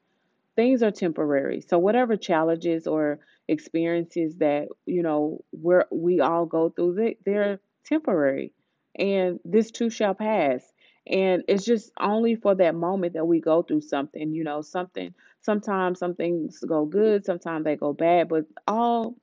things 0.60 0.84
are 0.84 0.92
temporary. 0.92 1.62
So 1.62 1.80
whatever 1.80 2.18
challenges 2.18 2.86
or 2.86 3.20
experiences 3.48 4.36
that 4.40 4.68
you 4.86 5.02
know 5.02 5.40
we're 5.54 5.86
we 5.90 6.20
all 6.20 6.46
go 6.46 6.70
through, 6.70 6.96
they, 6.96 7.16
they're 7.26 7.56
mm-hmm. 7.56 7.94
temporary, 7.96 8.52
and 8.94 9.40
this 9.46 9.72
too 9.72 9.90
shall 9.90 10.14
pass. 10.14 10.62
And 11.08 11.44
it's 11.48 11.64
just 11.64 11.92
only 11.98 12.36
for 12.36 12.56
that 12.56 12.76
moment 12.76 13.14
that 13.14 13.26
we 13.26 13.40
go 13.40 13.64
through 13.64 13.82
something. 13.82 14.34
You 14.34 14.44
know, 14.44 14.62
something. 14.62 15.14
Sometimes 15.40 16.00
some 16.00 16.16
things 16.16 16.60
go 16.60 16.84
good, 16.84 17.24
sometimes 17.24 17.64
they 17.64 17.78
go 17.78 17.94
bad, 17.94 18.28
but 18.28 18.44
all 18.68 19.16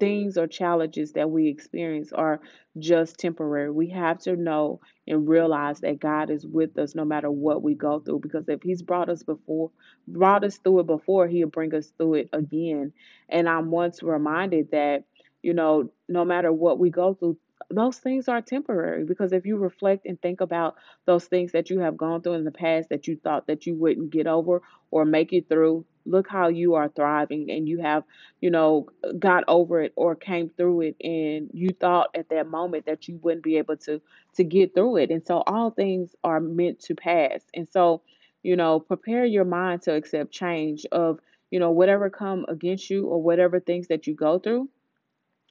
things 0.00 0.36
or 0.38 0.46
challenges 0.46 1.12
that 1.12 1.30
we 1.30 1.48
experience 1.48 2.12
are 2.12 2.40
just 2.78 3.18
temporary. 3.18 3.70
We 3.70 3.90
have 3.90 4.18
to 4.20 4.36
know 4.36 4.80
and 5.06 5.28
realize 5.28 5.80
that 5.80 6.00
God 6.00 6.30
is 6.30 6.46
with 6.46 6.78
us 6.78 6.94
no 6.94 7.04
matter 7.04 7.30
what 7.30 7.62
we 7.62 7.74
go 7.74 8.00
through 8.00 8.20
because 8.20 8.48
if 8.48 8.62
he's 8.62 8.82
brought 8.82 9.08
us 9.08 9.22
before 9.22 9.70
brought 10.08 10.44
us 10.44 10.58
through 10.58 10.80
it 10.80 10.86
before, 10.86 11.28
he'll 11.28 11.48
bring 11.48 11.74
us 11.74 11.92
through 11.96 12.14
it 12.14 12.28
again. 12.32 12.92
And 13.28 13.48
I'm 13.48 13.70
once 13.70 14.02
reminded 14.02 14.70
that, 14.72 15.04
you 15.42 15.54
know, 15.54 15.90
no 16.08 16.24
matter 16.24 16.52
what 16.52 16.78
we 16.78 16.90
go 16.90 17.14
through, 17.14 17.38
those 17.70 17.98
things 17.98 18.28
are 18.28 18.42
temporary 18.42 19.04
because 19.04 19.32
if 19.32 19.46
you 19.46 19.56
reflect 19.56 20.04
and 20.06 20.20
think 20.20 20.40
about 20.40 20.74
those 21.06 21.24
things 21.26 21.52
that 21.52 21.70
you 21.70 21.80
have 21.80 21.96
gone 21.96 22.20
through 22.20 22.34
in 22.34 22.44
the 22.44 22.50
past 22.50 22.88
that 22.90 23.06
you 23.08 23.16
thought 23.16 23.46
that 23.46 23.66
you 23.66 23.74
wouldn't 23.74 24.10
get 24.10 24.26
over 24.26 24.62
or 24.90 25.04
make 25.04 25.32
it 25.32 25.48
through, 25.48 25.84
look 26.06 26.28
how 26.28 26.48
you 26.48 26.74
are 26.74 26.88
thriving 26.88 27.50
and 27.50 27.68
you 27.68 27.78
have, 27.80 28.04
you 28.40 28.50
know, 28.50 28.88
got 29.18 29.44
over 29.48 29.82
it 29.82 29.92
or 29.96 30.14
came 30.14 30.48
through 30.50 30.82
it 30.82 30.96
and 31.02 31.50
you 31.52 31.70
thought 31.70 32.10
at 32.14 32.28
that 32.30 32.48
moment 32.48 32.86
that 32.86 33.08
you 33.08 33.18
wouldn't 33.22 33.44
be 33.44 33.58
able 33.58 33.76
to 33.78 34.00
to 34.34 34.44
get 34.44 34.74
through 34.74 34.96
it. 34.96 35.10
And 35.10 35.24
so 35.26 35.42
all 35.46 35.70
things 35.70 36.14
are 36.24 36.40
meant 36.40 36.80
to 36.80 36.94
pass. 36.94 37.42
And 37.54 37.68
so, 37.70 38.02
you 38.42 38.56
know, 38.56 38.80
prepare 38.80 39.24
your 39.24 39.44
mind 39.44 39.82
to 39.82 39.94
accept 39.94 40.32
change 40.32 40.86
of, 40.92 41.20
you 41.50 41.60
know, 41.60 41.70
whatever 41.70 42.10
come 42.10 42.44
against 42.48 42.90
you 42.90 43.06
or 43.06 43.22
whatever 43.22 43.60
things 43.60 43.88
that 43.88 44.06
you 44.06 44.14
go 44.14 44.38
through 44.38 44.68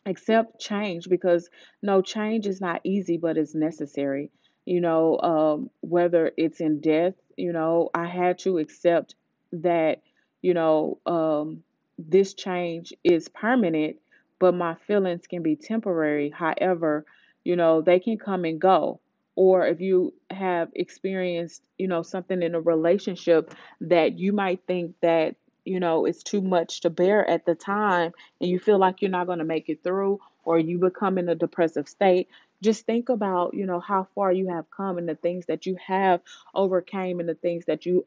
accept 0.05 0.59
change 0.59 1.07
because 1.09 1.49
no 1.81 2.01
change 2.01 2.47
is 2.47 2.59
not 2.59 2.81
easy 2.83 3.17
but 3.17 3.37
it's 3.37 3.53
necessary 3.53 4.31
you 4.65 4.81
know 4.81 5.19
um, 5.19 5.69
whether 5.81 6.31
it's 6.37 6.59
in 6.59 6.79
death 6.81 7.13
you 7.37 7.53
know 7.53 7.89
i 7.93 8.07
had 8.07 8.39
to 8.39 8.57
accept 8.57 9.15
that 9.51 10.01
you 10.41 10.53
know 10.53 10.99
um, 11.05 11.63
this 11.97 12.33
change 12.33 12.93
is 13.03 13.29
permanent 13.29 13.97
but 14.39 14.55
my 14.55 14.75
feelings 14.87 15.27
can 15.27 15.43
be 15.43 15.55
temporary. 15.55 16.29
However 16.29 17.05
you 17.43 17.55
know 17.55 17.81
they 17.81 17.99
can 17.99 18.17
come 18.17 18.45
and 18.45 18.59
go. 18.61 18.99
Or 19.35 19.65
if 19.65 19.81
you 19.81 20.13
have 20.29 20.69
experienced 20.75 21.63
you 21.77 21.87
know 21.87 22.03
something 22.03 22.41
in 22.41 22.55
a 22.55 22.61
relationship 22.61 23.53
that 23.81 24.19
you 24.19 24.33
might 24.33 24.61
think 24.67 24.95
that 25.01 25.35
you 25.65 25.79
know 25.79 26.05
it's 26.05 26.23
too 26.23 26.41
much 26.41 26.81
to 26.81 26.89
bear 26.89 27.27
at 27.29 27.45
the 27.45 27.55
time 27.55 28.11
and 28.39 28.49
you 28.49 28.59
feel 28.59 28.79
like 28.79 29.01
you're 29.01 29.11
not 29.11 29.27
going 29.27 29.39
to 29.39 29.45
make 29.45 29.69
it 29.69 29.83
through 29.83 30.19
or 30.43 30.59
you 30.59 30.79
become 30.79 31.17
in 31.17 31.29
a 31.29 31.35
depressive 31.35 31.87
state 31.87 32.27
just 32.63 32.85
think 32.85 33.09
about 33.09 33.53
you 33.53 33.65
know 33.65 33.79
how 33.79 34.07
far 34.15 34.31
you 34.31 34.49
have 34.49 34.65
come 34.75 34.97
and 34.97 35.07
the 35.07 35.15
things 35.15 35.45
that 35.47 35.65
you 35.65 35.77
have 35.85 36.21
overcame 36.55 37.19
and 37.19 37.29
the 37.29 37.35
things 37.35 37.65
that 37.65 37.85
you 37.85 38.05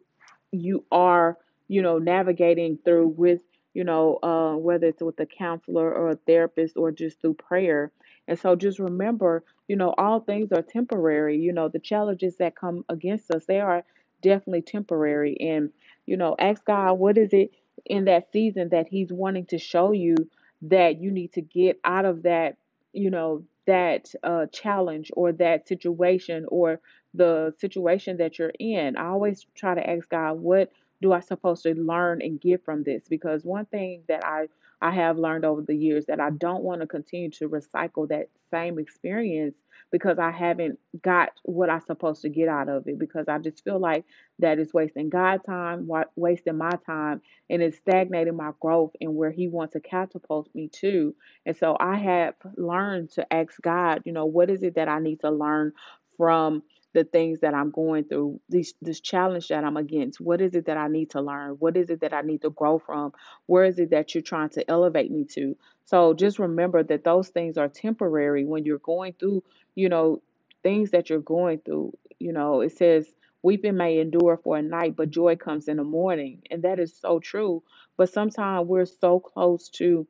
you 0.52 0.84
are 0.90 1.38
you 1.68 1.83
know 1.83 1.99
navigating 1.99 2.78
through 2.85 3.09
with 3.09 3.42
you 3.75 3.85
know 3.85 4.18
uh, 4.23 4.56
whether 4.56 4.88
it's 4.88 5.02
with 5.02 5.18
a 5.21 5.26
counselor 5.26 5.92
or 5.92 6.11
a 6.11 6.16
therapist 6.26 6.76
or 6.76 6.92
just 6.92 7.21
through 7.21 7.35
prayer. 7.35 7.92
And 8.28 8.38
so 8.38 8.56
just 8.56 8.78
remember 8.78 9.44
you 9.68 9.76
know 9.76 9.94
all 9.99 10.21
things 10.21 10.52
are 10.52 10.62
temporary. 10.62 11.38
You 11.38 11.52
know 11.52 11.68
the 11.68 11.78
challenges 11.80 12.37
that 12.38 12.56
come 12.56 12.85
against 12.88 13.30
us 13.30 13.44
they 13.47 13.61
are 13.61 13.85
definitely 14.23 14.62
temporary. 14.62 15.37
And 15.40 15.71
you 16.06 16.16
know 16.16 16.37
ask 16.38 16.64
god 16.64 16.94
what 16.94 17.18
is 17.18 17.30
it 17.33 17.52
in 17.87 18.06
that 18.06 18.33
season 18.33 18.71
that 18.71 18.88
he's 18.88 19.12
wanting 19.12 19.47
to 19.47 19.59
show 19.59 19.92
you 19.92 20.16
that 20.62 21.00
you 21.00 21.11
need 21.11 21.33
to 21.35 21.42
get 21.42 21.78
out 21.85 22.04
of 22.04 22.23
that 22.25 22.56
you 22.92 23.11
know 23.11 23.44
that 23.66 24.12
uh, 24.25 24.47
challenge 24.52 25.11
or 25.14 25.33
that 25.33 25.68
situation 25.68 26.47
or 26.49 26.80
the 27.14 27.54
situation 27.59 28.16
that 28.18 28.38
you're 28.38 28.52
in. 28.59 28.97
I 28.97 29.06
always 29.09 29.47
try 29.54 29.75
to 29.75 29.90
ask 29.90 30.09
God, 30.09 30.35
what 30.40 30.71
do 31.02 31.12
I 31.12 31.20
supposed 31.20 31.62
to 31.64 31.74
learn 31.74 32.22
and 32.22 32.40
get 32.40 32.64
from 32.64 32.84
this? 32.84 33.04
Because 33.08 33.44
one 33.44 33.66
thing 33.66 34.02
that 34.08 34.24
I 34.24 34.48
I 34.82 34.92
have 34.92 35.18
learned 35.18 35.44
over 35.44 35.62
the 35.62 35.74
years 35.76 36.06
that 36.06 36.20
I 36.20 36.30
don't 36.30 36.62
want 36.62 36.82
to 36.82 36.86
continue 36.86 37.30
to 37.32 37.48
recycle 37.48 38.08
that 38.08 38.28
same 38.52 38.78
experience 38.78 39.56
because 39.90 40.18
I 40.18 40.30
haven't 40.30 40.78
got 41.02 41.30
what 41.44 41.70
I'm 41.70 41.80
supposed 41.80 42.22
to 42.22 42.28
get 42.28 42.48
out 42.48 42.68
of 42.68 42.86
it 42.88 42.98
because 42.98 43.26
I 43.28 43.38
just 43.38 43.64
feel 43.64 43.78
like 43.80 44.04
that 44.40 44.58
is 44.58 44.74
wasting 44.74 45.08
God 45.08 45.40
time, 45.46 45.88
wasting 46.16 46.58
my 46.58 46.72
time, 46.86 47.22
and 47.50 47.62
it's 47.62 47.78
stagnating 47.78 48.36
my 48.36 48.52
growth 48.60 48.92
and 49.00 49.16
where 49.16 49.32
He 49.32 49.48
wants 49.48 49.74
to 49.74 49.80
catapult 49.80 50.48
me 50.54 50.68
to. 50.80 51.14
And 51.46 51.56
so 51.56 51.76
I 51.80 51.96
have 51.96 52.34
learned 52.56 53.10
to 53.12 53.32
ask 53.32 53.60
God, 53.62 54.02
you 54.04 54.12
know, 54.12 54.26
what 54.26 54.50
is 54.50 54.62
it 54.62 54.76
that 54.76 54.88
I 54.88 55.00
need 55.00 55.20
to 55.20 55.30
learn 55.30 55.72
from 56.18 56.62
the 56.94 57.04
things 57.04 57.40
that 57.42 57.54
I'm 57.54 57.72
going 57.72 58.04
through, 58.06 58.40
this 58.50 58.74
this 58.82 59.00
challenge 59.00 59.48
that 59.50 59.64
I'm 59.64 59.78
against. 59.78 60.20
What 60.20 60.42
is 60.42 60.54
it 60.56 60.66
that 60.66 60.78
I 60.78 60.88
need 60.88 61.10
to 61.12 61.22
learn? 61.22 61.52
What 61.60 61.76
is 61.78 61.90
it 61.90 62.02
that 62.02 62.14
I 62.14 62.22
need 62.22 62.42
to 62.42 62.50
grow 62.50 62.80
from? 62.80 63.12
Where 63.46 63.66
is 63.66 63.80
it 63.80 63.90
that 63.92 64.14
you're 64.14 64.22
trying 64.22 64.50
to 64.50 64.70
elevate 64.70 65.12
me 65.12 65.26
to? 65.34 65.56
So 65.86 66.14
just 66.14 66.40
remember 66.40 66.84
that 66.84 67.04
those 67.04 67.30
things 67.30 67.58
are 67.58 67.68
temporary 67.68 68.46
when 68.46 68.64
you're 68.66 68.78
going 68.80 69.14
through, 69.20 69.44
you 69.76 69.90
know, 69.90 70.22
things 70.64 70.92
that 70.92 71.10
you're 71.10 71.20
going 71.20 71.60
through. 71.60 71.98
You 72.20 72.32
know, 72.34 72.62
it 72.62 72.76
says 72.78 73.08
weeping 73.42 73.76
may 73.78 74.00
endure 74.00 74.38
for 74.44 74.58
a 74.58 74.62
night, 74.62 74.96
but 74.96 75.10
joy 75.10 75.36
comes 75.36 75.68
in 75.68 75.78
the 75.78 75.84
morning. 75.84 76.42
And 76.50 76.64
that 76.64 76.80
is 76.80 76.96
so 76.96 77.20
true. 77.20 77.62
But 77.98 78.12
sometimes 78.12 78.68
we're 78.68 78.86
so 78.86 79.20
close 79.20 79.70
to 79.70 80.06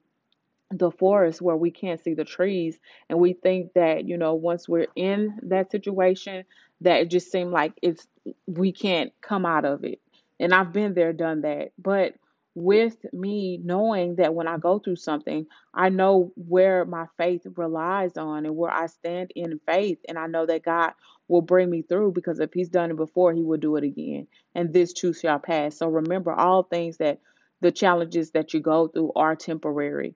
the 0.79 0.91
forest 0.93 1.43
where 1.43 1.57
we 1.57 1.71
can't 1.71 2.03
see 2.03 2.15
the 2.15 2.25
trees 2.25 2.79
and 3.09 3.19
we 3.21 3.35
think 3.35 3.73
that 3.75 4.07
you 4.09 4.19
know 4.19 4.35
once 4.35 4.69
we're 4.69 4.89
in 4.97 5.39
that 5.45 5.71
situation 5.73 6.45
that 6.83 7.03
it 7.03 7.11
just 7.11 7.33
seemed 7.33 7.53
like 7.53 7.75
it's 7.83 8.07
we 8.47 8.73
can't 8.73 9.13
come 9.23 9.47
out 9.47 9.65
of 9.65 9.85
it. 9.85 10.01
And 10.41 10.55
i've 10.55 10.73
been 10.73 10.95
there 10.95 11.13
done 11.13 11.43
that. 11.43 11.73
But 11.79 12.15
with 12.57 12.97
me 13.13 13.61
knowing 13.65 14.17
that 14.17 14.35
when 14.35 14.49
i 14.49 14.59
go 14.59 14.79
through 14.79 14.97
something 14.97 15.47
i 15.75 15.89
know 15.89 16.33
where 16.37 16.85
my 16.85 17.07
faith 17.19 17.43
relies 17.57 18.17
on 18.17 18.47
and 18.47 18.57
where 18.57 18.71
i 18.71 18.87
stand 18.87 19.33
in 19.37 19.61
faith 19.67 19.99
and 20.09 20.19
i 20.19 20.27
know 20.29 20.47
that 20.47 20.63
god 20.65 20.93
will 21.29 21.43
bring 21.43 21.71
me 21.71 21.83
through 21.83 22.13
because 22.13 22.41
if 22.41 22.53
he's 22.53 22.69
done 22.69 22.91
it 22.91 22.97
before 22.97 23.33
he 23.33 23.43
will 23.43 23.59
do 23.59 23.77
it 23.77 23.85
again 23.85 24.27
and 24.55 24.73
this 24.73 24.93
too 24.93 25.13
shall 25.13 25.39
pass. 25.39 25.79
So 25.79 25.89
remember 25.89 26.33
all 26.33 26.63
things 26.63 26.99
that 26.99 27.21
the 27.61 27.73
challenges 27.73 28.33
that 28.33 28.55
you 28.55 28.61
go 28.61 28.89
through 28.89 29.13
are 29.17 29.37
temporary 29.37 30.15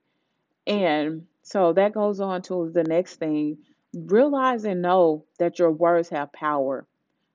and 0.68 1.26
so 1.42 1.72
that 1.75 1.94
goes 1.94 2.20
on 2.20 2.42
to 2.44 2.70
the 2.72 2.84
next 2.84 3.16
thing. 3.16 3.58
Realize 3.94 4.64
and 4.66 4.82
know 4.82 5.26
that 5.40 5.58
your 5.58 5.72
words 5.72 6.10
have 6.10 6.32
power. 6.32 6.87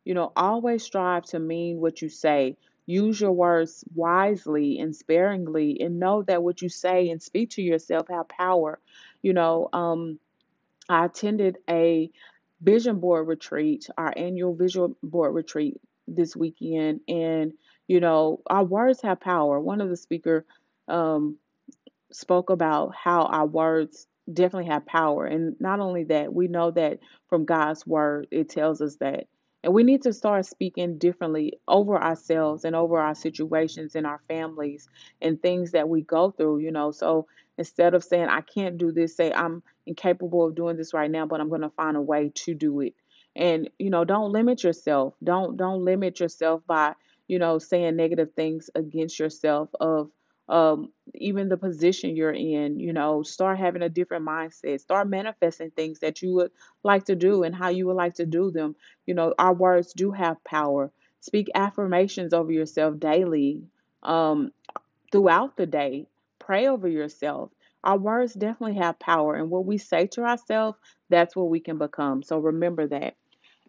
You 0.05 0.15
know, 0.15 0.31
always 0.35 0.83
strive 0.83 1.25
to 1.27 1.39
mean 1.39 1.81
what 1.81 2.01
you 2.01 2.09
say. 2.09 2.57
Use 2.87 3.21
your 3.21 3.33
words 3.33 3.83
wisely 3.95 4.79
and 4.79 4.95
sparingly, 4.95 5.79
and 5.81 5.99
know 5.99 6.23
that 6.23 6.43
what 6.43 6.61
you 6.61 6.69
say 6.69 7.09
and 7.09 7.21
speak 7.21 7.51
to 7.51 7.63
yourself 7.63 8.07
have 8.09 8.29
power. 8.29 8.79
You 9.23 9.33
know, 9.33 9.69
um, 9.73 10.19
I 10.89 11.05
attended 11.05 11.57
a 11.69 12.11
vision 12.61 12.99
board 12.99 13.27
retreat, 13.27 13.89
our 13.97 14.13
annual 14.15 14.55
vision 14.55 14.95
board 15.03 15.35
retreat 15.35 15.81
this 16.07 16.35
weekend, 16.35 17.01
and 17.07 17.53
you 17.87 17.99
know, 18.01 18.41
our 18.47 18.63
words 18.63 19.01
have 19.03 19.19
power. 19.21 19.59
One 19.59 19.81
of 19.81 19.89
the 19.89 19.97
speaker 19.97 20.45
um, 20.89 21.37
spoke 22.13 22.49
about 22.49 22.93
how 22.95 23.23
our 23.23 23.45
words 23.45 24.07
definitely 24.31 24.71
have 24.71 24.85
power. 24.85 25.25
And 25.25 25.55
not 25.59 25.79
only 25.79 26.05
that, 26.05 26.33
we 26.33 26.47
know 26.47 26.71
that 26.71 26.99
from 27.27 27.45
God's 27.45 27.85
word, 27.85 28.27
it 28.31 28.49
tells 28.49 28.81
us 28.81 28.95
that. 28.97 29.27
And 29.63 29.73
we 29.73 29.83
need 29.83 30.01
to 30.03 30.13
start 30.13 30.45
speaking 30.45 30.97
differently 30.97 31.59
over 31.67 32.01
ourselves 32.01 32.65
and 32.65 32.75
over 32.75 32.99
our 32.99 33.15
situations 33.15 33.95
and 33.95 34.05
our 34.05 34.19
families 34.27 34.89
and 35.21 35.41
things 35.41 35.71
that 35.71 35.87
we 35.87 36.01
go 36.01 36.31
through, 36.31 36.59
you 36.59 36.71
know. 36.71 36.91
So 36.91 37.27
instead 37.57 37.93
of 37.93 38.03
saying, 38.03 38.27
I 38.27 38.41
can't 38.41 38.77
do 38.77 38.91
this, 38.91 39.15
say, 39.15 39.31
I'm 39.31 39.63
incapable 39.85 40.47
of 40.47 40.55
doing 40.55 40.75
this 40.75 40.93
right 40.93 41.09
now, 41.09 41.25
but 41.25 41.39
I'm 41.39 41.49
going 41.49 41.61
to 41.61 41.69
find 41.69 41.95
a 41.95 42.01
way 42.01 42.31
to 42.35 42.53
do 42.53 42.81
it. 42.81 42.93
And, 43.35 43.69
you 43.79 43.89
know, 43.89 44.03
don't 44.03 44.33
limit 44.33 44.63
yourself. 44.63 45.15
Don't 45.23 45.57
don't 45.57 45.83
limit 45.83 46.19
yourself 46.19 46.61
by, 46.67 46.93
you 47.27 47.39
know, 47.39 47.57
saying 47.57 47.95
negative 47.95 48.33
things 48.35 48.69
against 48.75 49.17
yourself 49.17 49.69
of 49.79 50.11
um, 50.49 50.91
even 51.15 51.49
the 51.49 51.57
position 51.57 52.15
you're 52.15 52.31
in, 52.33 52.79
you 52.79 52.93
know, 52.93 53.23
start 53.23 53.57
having 53.59 53.81
a 53.81 53.89
different 53.89 54.25
mindset, 54.27 54.81
start 54.81 55.07
manifesting 55.07 55.71
things 55.71 55.99
that 55.99 56.21
you 56.21 56.33
would 56.33 56.51
like 56.83 57.05
to 57.05 57.15
do 57.15 57.43
and 57.43 57.55
how 57.55 57.69
you 57.69 57.87
would 57.87 57.95
like 57.95 58.15
to 58.15 58.25
do 58.25 58.51
them. 58.51 58.75
You 59.05 59.13
know, 59.15 59.33
our 59.39 59.53
words 59.53 59.93
do 59.93 60.11
have 60.11 60.43
power. 60.43 60.91
Speak 61.21 61.49
affirmations 61.55 62.33
over 62.33 62.51
yourself 62.51 62.99
daily. 62.99 63.63
Um, 64.03 64.51
throughout 65.11 65.57
the 65.57 65.65
day. 65.65 66.07
Pray 66.39 66.67
over 66.67 66.87
yourself. 66.87 67.51
Our 67.83 67.97
words 67.97 68.33
definitely 68.33 68.77
have 68.77 68.99
power, 68.99 69.35
and 69.35 69.49
what 69.49 69.65
we 69.65 69.77
say 69.77 70.07
to 70.07 70.23
ourselves, 70.23 70.77
that's 71.09 71.35
what 71.35 71.49
we 71.49 71.59
can 71.59 71.77
become. 71.77 72.23
So 72.23 72.39
remember 72.39 72.87
that. 72.87 73.15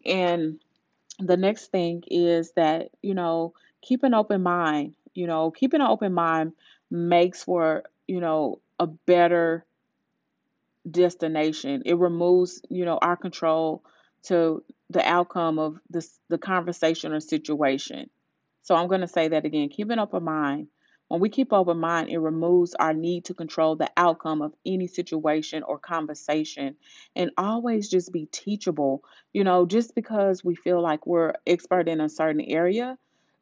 And 0.06 0.60
the 1.20 1.36
next 1.36 1.70
thing 1.72 2.02
is 2.08 2.52
that, 2.56 2.90
you 3.02 3.14
know, 3.14 3.54
keep 3.82 4.02
an 4.04 4.14
open 4.14 4.42
mind. 4.42 4.94
You 5.14 5.26
know, 5.26 5.50
keeping 5.50 5.80
an 5.80 5.86
open 5.86 6.12
mind 6.12 6.52
makes 6.90 7.44
for, 7.44 7.84
you 8.06 8.20
know, 8.20 8.60
a 8.78 8.86
better 8.86 9.64
destination. 10.90 11.82
It 11.86 11.96
removes, 11.96 12.60
you 12.68 12.84
know, 12.84 12.98
our 13.00 13.16
control 13.16 13.84
to 14.24 14.62
the 14.90 15.06
outcome 15.06 15.58
of 15.58 15.78
this 15.88 16.18
the 16.28 16.38
conversation 16.38 17.12
or 17.12 17.20
situation. 17.20 18.10
So 18.62 18.74
I'm 18.74 18.88
going 18.88 19.02
to 19.02 19.08
say 19.08 19.28
that 19.28 19.44
again. 19.44 19.68
Keep 19.68 19.90
an 19.90 19.98
open 19.98 20.24
mind. 20.24 20.68
When 21.08 21.20
we 21.20 21.28
keep 21.28 21.52
open 21.52 21.78
mind, 21.78 22.08
it 22.08 22.18
removes 22.18 22.74
our 22.74 22.94
need 22.94 23.26
to 23.26 23.34
control 23.34 23.76
the 23.76 23.90
outcome 23.96 24.40
of 24.40 24.54
any 24.64 24.86
situation 24.86 25.62
or 25.62 25.78
conversation 25.78 26.76
and 27.14 27.30
always 27.36 27.90
just 27.90 28.10
be 28.10 28.26
teachable. 28.32 29.04
You 29.32 29.44
know, 29.44 29.66
just 29.66 29.94
because 29.94 30.42
we 30.42 30.54
feel 30.54 30.82
like 30.82 31.06
we're 31.06 31.34
expert 31.46 31.88
in 31.88 32.00
a 32.00 32.08
certain 32.08 32.40
area, 32.40 32.96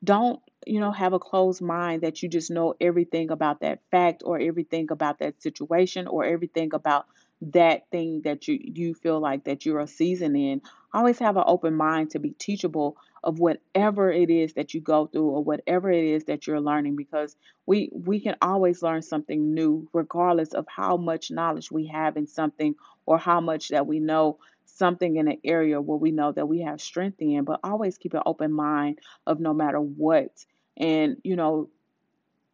don't, 0.05 0.41
you 0.67 0.81
know, 0.81 0.93
have 0.93 1.13
a 1.13 1.19
closed 1.19 1.63
mind 1.63 2.03
that 2.03 2.23
you 2.23 2.29
just 2.29 2.51
know 2.51 2.75
everything 2.81 3.31
about 3.31 3.61
that 3.61 3.81
fact 3.91 4.23
or 4.25 4.39
everything 4.41 4.89
about 4.91 5.19
that 5.21 5.43
situation 5.43 6.07
or 6.07 6.25
everything 6.25 6.73
about 6.75 7.07
that 7.43 7.89
thing 7.91 8.23
that 8.23 8.47
you 8.47 8.59
you 8.63 8.95
feel 8.95 9.19
like 9.19 9.45
that 9.45 9.67
you're 9.67 9.81
a 9.81 9.87
season 9.89 10.37
in. 10.37 10.63
Always 10.95 11.19
have 11.19 11.37
an 11.37 11.45
open 11.47 11.75
mind 11.75 12.11
to 12.11 12.21
be 12.21 12.31
teachable 12.31 12.97
of 13.25 13.39
whatever 13.41 14.13
it 14.13 14.31
is 14.31 14.53
that 14.55 14.75
you 14.75 14.81
go 14.81 15.07
through 15.07 15.29
or 15.29 15.43
whatever 15.43 15.91
it 15.91 16.05
is 16.05 16.25
that 16.25 16.47
you're 16.47 16.61
learning 16.61 16.97
because 16.97 17.37
we 17.67 17.89
we 17.93 18.21
can 18.21 18.37
always 18.43 18.83
learn 18.83 19.03
something 19.03 19.55
new 19.55 19.89
regardless 19.93 20.55
of 20.55 20.67
how 20.69 20.97
much 20.97 21.31
knowledge 21.31 21.71
we 21.71 21.87
have 21.87 22.17
in 22.17 22.27
something 22.27 22.75
or 23.07 23.19
how 23.19 23.41
much 23.41 23.69
that 23.69 23.87
we 23.87 23.99
know 24.01 24.39
something 24.64 25.16
in 25.16 25.28
an 25.28 25.38
area 25.45 25.81
where 25.81 25.99
we 25.99 26.12
know 26.12 26.33
that 26.33 26.47
we 26.49 26.62
have 26.62 26.81
strength 26.81 27.21
in 27.21 27.45
but 27.45 27.61
always 27.62 27.99
keep 27.99 28.14
an 28.14 28.23
open 28.26 28.52
mind 28.52 28.99
of 29.26 29.40
no 29.40 29.54
matter 29.54 29.81
what. 29.81 30.45
And 30.76 31.16
you 31.25 31.37
know 31.37 31.69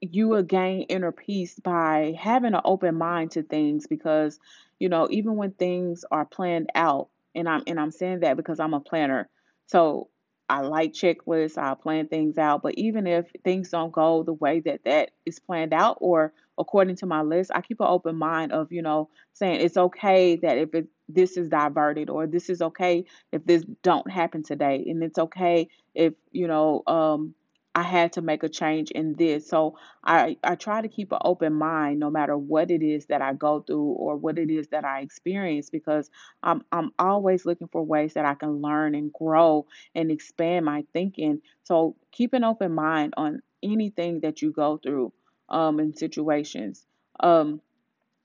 you 0.00 0.28
will 0.28 0.42
gain 0.42 0.82
inner 0.82 1.12
peace 1.12 1.58
by 1.58 2.14
having 2.18 2.54
an 2.54 2.60
open 2.64 2.94
mind 2.96 3.32
to 3.32 3.42
things 3.42 3.86
because 3.86 4.38
you 4.78 4.88
know 4.88 5.08
even 5.10 5.36
when 5.36 5.52
things 5.52 6.04
are 6.10 6.24
planned 6.24 6.70
out 6.74 7.08
and 7.34 7.48
I'm 7.48 7.62
and 7.66 7.80
I'm 7.80 7.90
saying 7.90 8.20
that 8.20 8.36
because 8.36 8.60
I'm 8.60 8.74
a 8.74 8.80
planner. 8.80 9.28
So 9.66 10.08
I 10.48 10.60
like 10.60 10.92
checklists 10.92 11.58
I 11.58 11.74
plan 11.74 12.08
things 12.08 12.38
out 12.38 12.62
but 12.62 12.74
even 12.76 13.06
if 13.06 13.26
things 13.44 13.70
don't 13.70 13.92
go 13.92 14.22
the 14.22 14.32
way 14.32 14.60
that 14.60 14.84
that 14.84 15.10
is 15.26 15.38
planned 15.38 15.74
out 15.74 15.98
or 16.00 16.32
according 16.58 16.96
to 16.96 17.06
my 17.06 17.22
list 17.22 17.50
I 17.54 17.60
keep 17.60 17.80
an 17.80 17.86
open 17.88 18.16
mind 18.16 18.52
of 18.52 18.72
you 18.72 18.82
know 18.82 19.10
saying 19.34 19.60
it's 19.60 19.76
okay 19.76 20.36
that 20.36 20.56
if 20.58 20.74
it 20.74 20.88
this 21.08 21.36
is 21.36 21.48
diverted 21.48 22.10
or 22.10 22.26
this 22.26 22.50
is 22.50 22.60
okay 22.62 23.04
if 23.32 23.44
this 23.44 23.64
don't 23.82 24.10
happen 24.10 24.42
today 24.42 24.84
and 24.88 25.02
it's 25.02 25.18
okay 25.18 25.68
if 25.94 26.14
you 26.32 26.46
know 26.46 26.82
um 26.86 27.34
I 27.74 27.82
had 27.82 28.14
to 28.14 28.22
make 28.22 28.42
a 28.42 28.48
change 28.48 28.90
in 28.90 29.14
this. 29.14 29.48
So 29.48 29.78
I, 30.02 30.36
I 30.42 30.56
try 30.56 30.82
to 30.82 30.88
keep 30.88 31.12
an 31.12 31.20
open 31.24 31.54
mind 31.54 32.00
no 32.00 32.10
matter 32.10 32.36
what 32.36 32.72
it 32.72 32.82
is 32.82 33.06
that 33.06 33.22
I 33.22 33.34
go 33.34 33.60
through 33.60 33.84
or 33.84 34.16
what 34.16 34.36
it 34.38 34.50
is 34.50 34.68
that 34.68 34.84
I 34.84 35.00
experience 35.00 35.70
because 35.70 36.10
I'm 36.42 36.62
I'm 36.72 36.90
always 36.98 37.46
looking 37.46 37.68
for 37.68 37.84
ways 37.84 38.14
that 38.14 38.24
I 38.24 38.34
can 38.34 38.60
learn 38.62 38.96
and 38.96 39.12
grow 39.12 39.66
and 39.94 40.10
expand 40.10 40.64
my 40.66 40.84
thinking. 40.92 41.40
So 41.64 41.94
keep 42.10 42.32
an 42.32 42.44
open 42.44 42.74
mind 42.74 43.14
on 43.16 43.42
anything 43.62 44.20
that 44.20 44.42
you 44.42 44.50
go 44.52 44.78
through 44.78 45.12
um 45.48 45.78
in 45.80 45.94
situations. 45.94 46.84
Um 47.21 47.60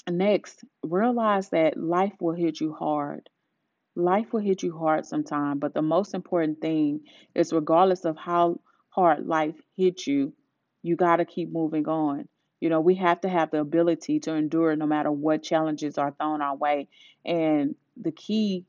next, 0.10 0.63
realize 0.84 1.50
that 1.50 1.78
life 1.78 2.13
will 2.20 2.34
hit 2.36 2.60
you 2.62 2.74
hard 2.74 3.30
Life 3.96 4.34
will 4.34 4.39
hit 4.42 4.63
you 4.63 4.78
hard 4.78 5.06
sometime, 5.06 5.60
but 5.60 5.74
the 5.74 5.82
most 5.82 6.13
important 6.13 6.62
thing 6.62 7.02
is 7.36 7.54
regardless 7.54 8.06
of 8.06 8.18
how 8.18 8.60
hard 8.89 9.28
life 9.28 9.56
hits 9.76 10.08
you, 10.08 10.34
you 10.84 10.96
got 10.96 11.18
to 11.18 11.26
keep 11.26 11.52
moving 11.52 11.88
on. 11.88 12.28
You 12.62 12.70
know, 12.70 12.82
we 12.82 12.96
have 12.96 13.22
to 13.22 13.30
have 13.30 13.52
the 13.52 13.60
ability 13.60 14.20
to 14.22 14.34
endure 14.36 14.76
no 14.76 14.86
matter 14.88 15.12
what 15.12 15.44
challenges 15.44 15.98
are 15.98 16.12
thrown 16.12 16.42
our 16.42 16.56
way. 16.56 16.88
And 17.26 17.76
the 17.98 18.12
key 18.12 18.66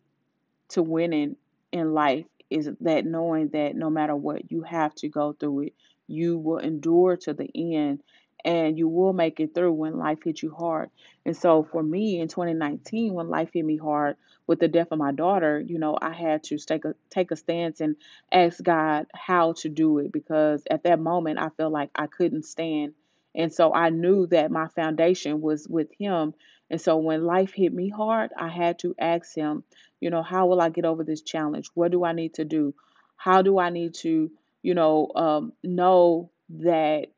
to 0.70 0.82
winning 0.82 1.36
in 1.72 1.92
life 1.94 2.26
is 2.50 2.68
that 2.80 3.06
knowing 3.06 3.48
that 3.48 3.74
no 3.76 3.90
matter 3.90 4.14
what, 4.14 4.50
you 4.50 4.62
have 4.62 4.94
to 4.96 5.08
go 5.08 5.32
through 5.32 5.60
it. 5.66 5.72
You 6.06 6.38
will 6.38 6.58
endure 6.58 7.16
to 7.18 7.32
the 7.32 7.48
end 7.54 8.02
and 8.44 8.78
you 8.78 8.88
will 8.88 9.12
make 9.12 9.40
it 9.40 9.54
through 9.54 9.72
when 9.72 9.98
life 9.98 10.18
hits 10.24 10.42
you 10.42 10.54
hard. 10.54 10.90
And 11.24 11.36
so 11.36 11.64
for 11.64 11.82
me 11.82 12.20
in 12.20 12.28
2019, 12.28 13.14
when 13.14 13.28
life 13.28 13.50
hit 13.54 13.64
me 13.64 13.76
hard 13.76 14.16
with 14.46 14.60
the 14.60 14.68
death 14.68 14.88
of 14.90 14.98
my 14.98 15.12
daughter, 15.12 15.58
you 15.60 15.78
know, 15.78 15.96
I 16.00 16.12
had 16.12 16.42
to 16.44 16.58
take 16.58 16.84
a 16.84 16.94
take 17.10 17.30
a 17.30 17.36
stance 17.36 17.80
and 17.80 17.96
ask 18.30 18.62
God 18.62 19.06
how 19.14 19.54
to 19.54 19.68
do 19.68 19.98
it 19.98 20.12
because 20.12 20.62
at 20.70 20.84
that 20.84 21.00
moment 21.00 21.38
I 21.38 21.48
felt 21.50 21.72
like 21.72 21.90
I 21.94 22.06
couldn't 22.06 22.44
stand. 22.44 22.92
And 23.34 23.52
so 23.52 23.72
I 23.72 23.88
knew 23.90 24.26
that 24.28 24.50
my 24.50 24.68
foundation 24.68 25.40
was 25.40 25.66
with 25.66 25.88
him. 25.98 26.34
And 26.70 26.80
so 26.80 26.98
when 26.98 27.24
life 27.24 27.52
hit 27.52 27.72
me 27.72 27.88
hard, 27.88 28.30
I 28.38 28.48
had 28.48 28.78
to 28.80 28.94
ask 28.98 29.34
him, 29.34 29.64
you 30.00 30.10
know, 30.10 30.22
how 30.22 30.46
will 30.46 30.60
I 30.60 30.68
get 30.68 30.84
over 30.84 31.02
this 31.02 31.22
challenge? 31.22 31.68
What 31.74 31.90
do 31.90 32.04
I 32.04 32.12
need 32.12 32.34
to 32.34 32.44
do? 32.44 32.74
How 33.16 33.42
do 33.42 33.58
I 33.58 33.70
need 33.70 33.94
to, 34.02 34.30
you 34.62 34.74
know, 34.74 35.10
um, 35.16 35.52
know 35.62 36.30
that 36.50 37.08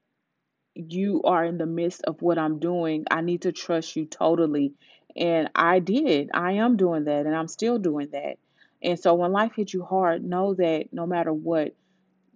you 0.76 1.22
are 1.24 1.44
in 1.44 1.58
the 1.58 1.66
midst 1.66 2.02
of 2.04 2.20
what 2.20 2.38
I'm 2.38 2.58
doing. 2.58 3.04
I 3.10 3.22
need 3.22 3.42
to 3.42 3.52
trust 3.52 3.96
you 3.96 4.04
totally. 4.04 4.74
And 5.16 5.50
I 5.54 5.78
did. 5.78 6.30
I 6.34 6.52
am 6.52 6.76
doing 6.76 7.04
that 7.04 7.26
and 7.26 7.34
I'm 7.34 7.48
still 7.48 7.78
doing 7.78 8.10
that. 8.12 8.36
And 8.82 8.98
so 8.98 9.14
when 9.14 9.32
life 9.32 9.52
hits 9.56 9.72
you 9.72 9.84
hard, 9.84 10.22
know 10.22 10.54
that 10.54 10.88
no 10.92 11.06
matter 11.06 11.32
what, 11.32 11.74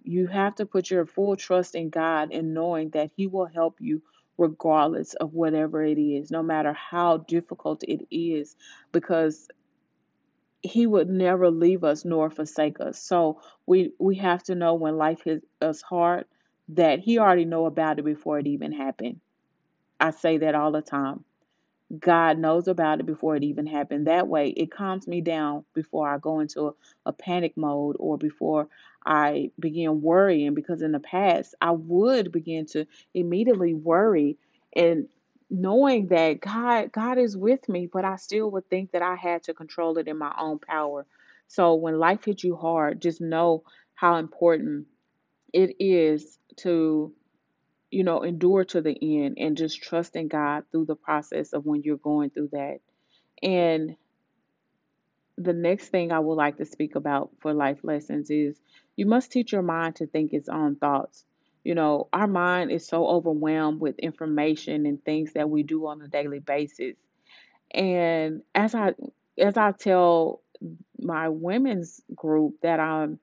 you 0.03 0.25
have 0.27 0.55
to 0.55 0.65
put 0.65 0.89
your 0.89 1.05
full 1.05 1.35
trust 1.35 1.75
in 1.75 1.89
God 1.89 2.31
and 2.33 2.55
knowing 2.55 2.89
that 2.89 3.11
He 3.15 3.27
will 3.27 3.45
help 3.45 3.77
you 3.79 4.01
regardless 4.37 5.13
of 5.13 5.33
whatever 5.33 5.83
it 5.83 5.99
is, 5.99 6.31
no 6.31 6.41
matter 6.41 6.73
how 6.73 7.17
difficult 7.17 7.83
it 7.83 8.07
is, 8.09 8.55
because 8.91 9.47
He 10.63 10.87
would 10.87 11.07
never 11.07 11.51
leave 11.51 11.83
us 11.83 12.03
nor 12.03 12.31
forsake 12.31 12.79
us. 12.79 12.99
So 12.99 13.41
we 13.67 13.93
we 13.99 14.15
have 14.15 14.41
to 14.43 14.55
know 14.55 14.73
when 14.73 14.97
life 14.97 15.21
hits 15.23 15.45
us 15.61 15.83
hard 15.83 16.25
that 16.71 16.99
He 16.99 17.19
already 17.19 17.45
know 17.45 17.65
about 17.65 17.99
it 17.99 18.05
before 18.05 18.39
it 18.39 18.47
even 18.47 18.71
happened. 18.71 19.19
I 19.99 20.11
say 20.11 20.37
that 20.39 20.55
all 20.55 20.71
the 20.71 20.81
time. 20.81 21.25
God 21.99 22.37
knows 22.37 22.67
about 22.67 22.99
it 22.99 23.05
before 23.05 23.35
it 23.35 23.43
even 23.43 23.67
happened. 23.67 24.07
That 24.07 24.27
way, 24.27 24.49
it 24.49 24.71
calms 24.71 25.07
me 25.07 25.21
down 25.21 25.65
before 25.73 26.07
I 26.09 26.17
go 26.17 26.39
into 26.39 26.67
a, 26.67 26.71
a 27.07 27.13
panic 27.13 27.57
mode 27.57 27.97
or 27.99 28.17
before 28.17 28.67
I 29.05 29.51
begin 29.59 30.01
worrying. 30.01 30.53
Because 30.53 30.81
in 30.81 30.91
the 30.93 30.99
past, 30.99 31.55
I 31.61 31.71
would 31.71 32.31
begin 32.31 32.65
to 32.67 32.85
immediately 33.13 33.73
worry 33.73 34.37
and 34.75 35.07
knowing 35.49 36.07
that 36.07 36.41
God 36.41 36.91
God 36.93 37.17
is 37.17 37.37
with 37.37 37.67
me, 37.69 37.87
but 37.91 38.05
I 38.05 38.15
still 38.17 38.51
would 38.51 38.69
think 38.69 38.91
that 38.91 39.01
I 39.01 39.15
had 39.15 39.43
to 39.43 39.53
control 39.53 39.97
it 39.97 40.07
in 40.07 40.17
my 40.17 40.33
own 40.39 40.59
power. 40.59 41.05
So 41.47 41.75
when 41.75 41.99
life 41.99 42.25
hits 42.25 42.43
you 42.43 42.55
hard, 42.55 43.01
just 43.01 43.21
know 43.21 43.63
how 43.95 44.15
important 44.17 44.87
it 45.53 45.75
is 45.79 46.37
to 46.57 47.13
you 47.91 48.05
know, 48.05 48.23
endure 48.23 48.63
to 48.63 48.81
the 48.81 48.97
end 49.01 49.37
and 49.37 49.57
just 49.57 49.83
trust 49.83 50.15
in 50.15 50.29
God 50.29 50.63
through 50.71 50.85
the 50.85 50.95
process 50.95 51.51
of 51.51 51.65
when 51.65 51.83
you're 51.83 51.97
going 51.97 52.29
through 52.29 52.49
that. 52.53 52.79
And 53.43 53.97
the 55.37 55.53
next 55.53 55.89
thing 55.89 56.11
I 56.11 56.19
would 56.19 56.35
like 56.35 56.57
to 56.57 56.65
speak 56.65 56.95
about 56.95 57.31
for 57.39 57.53
life 57.53 57.79
lessons 57.83 58.29
is 58.29 58.57
you 58.95 59.05
must 59.05 59.31
teach 59.31 59.51
your 59.51 59.61
mind 59.61 59.97
to 59.97 60.07
think 60.07 60.31
its 60.31 60.47
own 60.47 60.77
thoughts. 60.77 61.25
You 61.63 61.75
know, 61.75 62.07
our 62.13 62.27
mind 62.27 62.71
is 62.71 62.87
so 62.87 63.05
overwhelmed 63.05 63.81
with 63.81 63.99
information 63.99 64.85
and 64.85 65.03
things 65.03 65.33
that 65.33 65.49
we 65.49 65.63
do 65.63 65.85
on 65.87 66.01
a 66.01 66.07
daily 66.07 66.39
basis. 66.39 66.95
And 67.71 68.41
as 68.55 68.73
I 68.73 68.93
as 69.37 69.57
I 69.57 69.71
tell 69.71 70.41
my 70.99 71.29
women's 71.29 72.01
group 72.15 72.55
that 72.61 72.79
I'm 72.79 73.19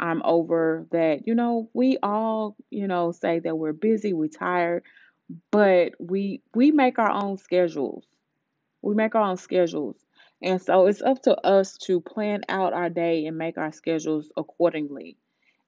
I'm 0.00 0.22
over 0.24 0.86
that, 0.92 1.26
you 1.26 1.34
know, 1.34 1.70
we 1.74 1.98
all, 2.02 2.56
you 2.70 2.88
know, 2.88 3.12
say 3.12 3.40
that 3.40 3.56
we're 3.56 3.74
busy, 3.74 4.14
we're 4.14 4.28
tired, 4.28 4.84
but 5.50 5.92
we 6.00 6.42
we 6.54 6.72
make 6.72 6.98
our 6.98 7.10
own 7.10 7.38
schedules. 7.38 8.04
We 8.82 8.94
make 8.94 9.14
our 9.14 9.22
own 9.22 9.36
schedules. 9.36 9.96
And 10.42 10.60
so 10.62 10.86
it's 10.86 11.02
up 11.02 11.22
to 11.24 11.36
us 11.46 11.76
to 11.78 12.00
plan 12.00 12.42
out 12.48 12.72
our 12.72 12.88
day 12.88 13.26
and 13.26 13.36
make 13.36 13.58
our 13.58 13.72
schedules 13.72 14.30
accordingly. 14.36 15.18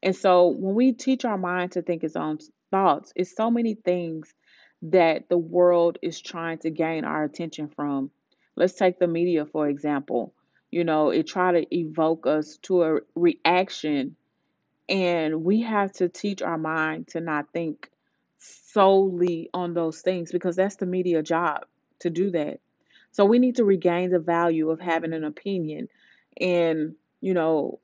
And 0.03 0.17
so 0.17 0.49
when 0.49 0.75
we 0.75 0.93
teach 0.93 1.25
our 1.25 1.39
mind 1.39 1.73
to 1.73 1.83
think 1.83 2.03
its 2.05 2.17
own 2.17 2.39
thoughts, 2.71 3.13
it's 3.15 3.37
so 3.37 3.51
many 3.51 3.75
things 3.75 4.35
that 4.83 5.29
the 5.29 5.39
world 5.39 5.99
is 6.03 6.21
trying 6.21 6.59
to 6.61 6.71
gain 6.71 7.05
our 7.05 7.25
attention 7.25 7.69
from. 7.69 8.11
Let's 8.57 8.75
take 8.75 8.99
the 8.99 9.07
media 9.07 9.47
for 9.47 9.69
example. 9.69 10.35
You 10.71 10.85
know, 10.85 11.11
it 11.11 11.27
try 11.27 11.53
to 11.53 11.77
evoke 11.77 12.27
us 12.27 12.57
to 12.63 12.83
a 12.83 13.01
reaction 13.15 14.17
and 14.89 15.45
we 15.45 15.63
have 15.63 15.93
to 15.93 16.09
teach 16.09 16.43
our 16.43 16.59
mind 16.59 17.09
to 17.09 17.21
not 17.21 17.53
think 17.53 17.91
solely 18.39 19.51
on 19.55 19.75
those 19.75 20.01
things 20.01 20.33
because 20.33 20.57
that's 20.57 20.77
the 20.77 20.87
media 20.87 21.23
job 21.23 21.65
to 22.01 22.11
do 22.11 22.31
that. 22.33 22.61
So 23.13 23.25
we 23.25 23.39
need 23.39 23.57
to 23.57 23.65
regain 23.65 24.11
the 24.11 24.19
value 24.19 24.71
of 24.71 24.81
having 24.81 25.13
an 25.13 25.25
opinion 25.25 25.89
and, 26.41 26.95
you 27.21 27.35
know, 27.35 27.81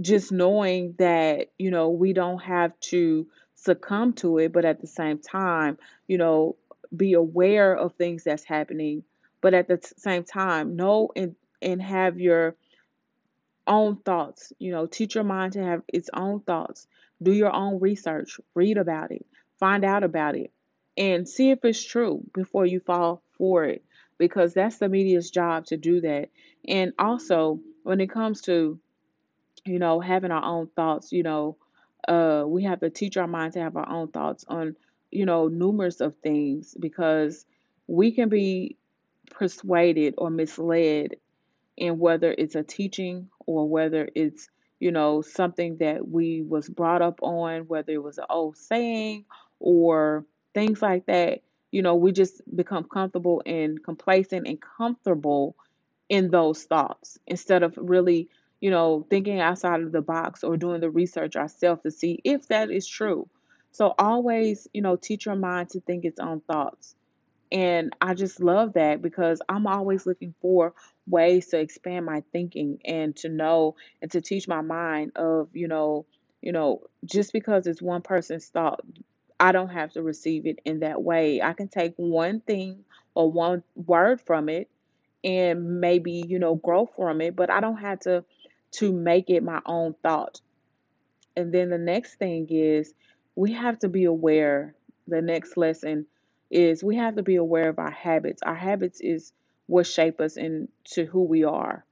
just 0.00 0.32
knowing 0.32 0.94
that, 0.98 1.48
you 1.58 1.70
know, 1.70 1.90
we 1.90 2.12
don't 2.12 2.42
have 2.42 2.78
to 2.80 3.26
succumb 3.54 4.12
to 4.14 4.38
it, 4.38 4.52
but 4.52 4.64
at 4.64 4.80
the 4.80 4.86
same 4.86 5.18
time, 5.18 5.78
you 6.08 6.18
know, 6.18 6.56
be 6.94 7.12
aware 7.14 7.74
of 7.74 7.94
things 7.94 8.24
that's 8.24 8.44
happening, 8.44 9.04
but 9.40 9.54
at 9.54 9.68
the 9.68 9.78
t- 9.78 9.88
same 9.96 10.24
time, 10.24 10.76
know 10.76 11.10
and 11.16 11.36
and 11.62 11.80
have 11.80 12.18
your 12.18 12.56
own 13.66 13.96
thoughts. 13.96 14.52
You 14.58 14.72
know, 14.72 14.86
teach 14.86 15.14
your 15.14 15.24
mind 15.24 15.54
to 15.54 15.64
have 15.64 15.82
its 15.88 16.10
own 16.12 16.40
thoughts. 16.40 16.86
Do 17.22 17.32
your 17.32 17.52
own 17.52 17.80
research, 17.80 18.40
read 18.54 18.78
about 18.78 19.12
it, 19.12 19.24
find 19.60 19.84
out 19.84 20.02
about 20.04 20.36
it, 20.36 20.50
and 20.96 21.28
see 21.28 21.50
if 21.50 21.64
it's 21.64 21.84
true 21.84 22.22
before 22.34 22.66
you 22.66 22.80
fall 22.80 23.22
for 23.38 23.64
it 23.64 23.84
because 24.18 24.54
that's 24.54 24.78
the 24.78 24.88
media's 24.88 25.30
job 25.30 25.66
to 25.66 25.76
do 25.76 26.00
that. 26.00 26.30
And 26.66 26.92
also, 26.98 27.60
when 27.84 28.00
it 28.00 28.10
comes 28.10 28.42
to 28.42 28.80
you 29.64 29.78
know, 29.78 30.00
having 30.00 30.30
our 30.30 30.44
own 30.44 30.68
thoughts, 30.68 31.12
you 31.12 31.22
know, 31.22 31.56
uh, 32.08 32.44
we 32.46 32.64
have 32.64 32.80
to 32.80 32.90
teach 32.90 33.16
our 33.16 33.26
mind 33.28 33.52
to 33.54 33.60
have 33.60 33.76
our 33.76 33.88
own 33.88 34.08
thoughts 34.08 34.44
on, 34.48 34.76
you 35.10 35.24
know, 35.26 35.48
numerous 35.48 36.00
of 36.00 36.16
things 36.16 36.74
because 36.78 37.44
we 37.86 38.10
can 38.12 38.28
be 38.28 38.76
persuaded 39.30 40.14
or 40.18 40.30
misled 40.30 41.16
in 41.76 41.98
whether 41.98 42.34
it's 42.36 42.54
a 42.54 42.62
teaching 42.62 43.28
or 43.46 43.68
whether 43.68 44.08
it's, 44.14 44.48
you 44.80 44.92
know, 44.92 45.22
something 45.22 45.76
that 45.78 46.08
we 46.08 46.42
was 46.42 46.68
brought 46.68 47.02
up 47.02 47.20
on, 47.22 47.62
whether 47.62 47.92
it 47.92 48.02
was 48.02 48.18
an 48.18 48.26
old 48.30 48.56
saying 48.56 49.24
or 49.60 50.24
things 50.54 50.82
like 50.82 51.06
that. 51.06 51.40
You 51.70 51.82
know, 51.82 51.94
we 51.94 52.12
just 52.12 52.42
become 52.54 52.84
comfortable 52.84 53.42
and 53.46 53.82
complacent 53.82 54.46
and 54.46 54.58
comfortable 54.60 55.56
in 56.08 56.30
those 56.30 56.64
thoughts 56.64 57.18
instead 57.26 57.62
of 57.62 57.74
really, 57.76 58.28
you 58.60 58.70
know, 58.70 59.06
thinking 59.08 59.40
outside 59.40 59.80
of 59.80 59.92
the 59.92 60.02
box 60.02 60.44
or 60.44 60.56
doing 60.56 60.80
the 60.80 60.90
research 60.90 61.36
ourselves 61.36 61.82
to 61.82 61.90
see 61.90 62.20
if 62.24 62.48
that 62.48 62.70
is 62.70 62.86
true. 62.86 63.28
So 63.70 63.94
always, 63.98 64.68
you 64.74 64.82
know, 64.82 64.96
teach 64.96 65.24
your 65.24 65.36
mind 65.36 65.70
to 65.70 65.80
think 65.80 66.04
its 66.04 66.20
own 66.20 66.40
thoughts. 66.40 66.94
And 67.52 67.94
I 68.00 68.14
just 68.14 68.40
love 68.42 68.74
that 68.74 69.02
because 69.02 69.42
I'm 69.48 69.66
always 69.68 70.06
looking 70.06 70.34
for 70.42 70.74
ways 71.06 71.48
to 71.48 71.60
expand 71.60 72.06
my 72.06 72.24
thinking 72.32 72.80
and 72.84 73.16
to 73.18 73.30
know 73.30 73.76
and 74.02 74.10
to 74.12 74.22
teach 74.22 74.48
my 74.48 74.62
mind 74.62 75.12
of, 75.16 75.50
you 75.54 75.68
know, 75.68 76.06
you 76.42 76.52
know, 76.52 76.82
just 77.04 77.32
because 77.32 77.66
it's 77.68 77.82
one 77.82 78.02
person's 78.02 78.48
thought, 78.48 78.80
I 79.40 79.52
don't 79.52 79.70
have 79.70 79.92
to 79.94 80.02
receive 80.02 80.46
it 80.46 80.60
in 80.64 80.80
that 80.80 81.02
way. 81.02 81.42
I 81.42 81.54
can 81.54 81.68
take 81.68 81.94
one 81.96 82.40
thing 82.40 82.84
or 83.14 83.30
one 83.32 83.64
word 83.76 84.20
from 84.22 84.48
it 84.50 84.70
and 85.24 85.80
maybe 85.80 86.24
you 86.26 86.38
know 86.38 86.54
grow 86.56 86.86
from 86.86 87.20
it 87.20 87.36
but 87.36 87.50
i 87.50 87.60
don't 87.60 87.78
have 87.78 88.00
to 88.00 88.24
to 88.72 88.92
make 88.92 89.30
it 89.30 89.42
my 89.42 89.60
own 89.66 89.94
thought 90.02 90.40
and 91.36 91.52
then 91.54 91.70
the 91.70 91.78
next 91.78 92.16
thing 92.16 92.46
is 92.50 92.94
we 93.36 93.52
have 93.52 93.78
to 93.78 93.88
be 93.88 94.04
aware 94.04 94.74
the 95.08 95.22
next 95.22 95.56
lesson 95.56 96.06
is 96.52 96.84
we 96.84 96.96
have 96.98 97.16
to 97.16 97.24
be 97.24 97.36
aware 97.36 97.70
of 97.70 97.80
our 97.80 97.92
habits. 97.92 98.42
Our 98.42 98.56
habits 98.56 99.00
is 99.02 99.32
what 99.68 99.86
shape 99.88 100.20
us 100.20 100.38
into 100.38 101.06
who 101.10 101.24
we 101.24 101.44
are. 101.44 101.86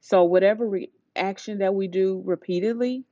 So 0.00 0.24
whatever 0.24 0.68
reaction 1.16 1.58
that 1.60 1.74
we 1.74 1.88
do 1.88 2.22
repeatedly 2.26 3.04